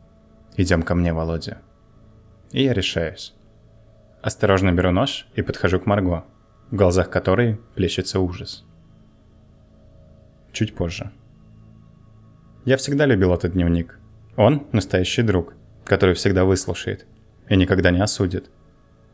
«Идем 0.55 0.83
ко 0.83 0.95
мне, 0.95 1.11
Володя». 1.11 1.57
И 2.53 2.63
я 2.63 2.71
решаюсь. 2.71 3.33
Осторожно 4.21 4.71
беру 4.71 4.91
нож 4.91 5.27
и 5.35 5.41
подхожу 5.41 5.81
к 5.81 5.85
Марго, 5.85 6.23
в 6.71 6.75
глазах 6.77 7.09
которой 7.09 7.59
плещется 7.75 8.21
ужас. 8.21 8.63
Чуть 10.53 10.73
позже. 10.73 11.11
Я 12.63 12.77
всегда 12.77 13.05
любил 13.05 13.33
этот 13.33 13.51
дневник. 13.51 13.99
Он– 14.37 14.65
настоящий 14.71 15.23
друг, 15.23 15.55
который 15.83 16.15
всегда 16.15 16.45
выслушает 16.45 17.05
и 17.49 17.57
никогда 17.57 17.91
не 17.91 17.99
осудит. 17.99 18.49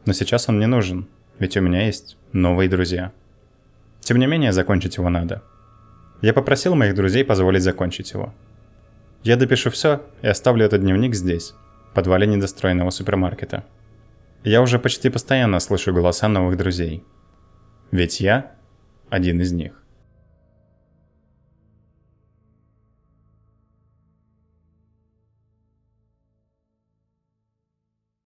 Но 0.05 0.13
сейчас 0.13 0.47
он 0.47 0.59
не 0.59 0.67
нужен, 0.67 1.07
ведь 1.39 1.57
у 1.57 1.61
меня 1.61 1.87
есть 1.87 2.17
новые 2.33 2.69
друзья– 2.69 3.11
тем 4.09 4.17
не 4.17 4.25
менее, 4.25 4.51
закончить 4.51 4.97
его 4.97 5.07
надо. 5.09 5.43
Я 6.23 6.33
попросил 6.33 6.73
моих 6.73 6.95
друзей 6.95 7.23
позволить 7.23 7.61
закончить 7.61 8.11
его. 8.11 8.33
Я 9.21 9.35
допишу 9.35 9.69
все 9.69 10.01
и 10.23 10.27
оставлю 10.27 10.65
этот 10.65 10.81
дневник 10.81 11.13
здесь, 11.13 11.53
в 11.91 11.93
подвале 11.93 12.25
недостроенного 12.25 12.89
супермаркета. 12.89 13.65
Я 14.43 14.63
уже 14.63 14.79
почти 14.79 15.09
постоянно 15.09 15.59
слышу 15.59 15.93
голоса 15.93 16.27
новых 16.27 16.57
друзей. 16.57 17.03
Ведь 17.91 18.19
я 18.19 18.53
один 19.11 19.41
из 19.41 19.51
них. 19.51 19.78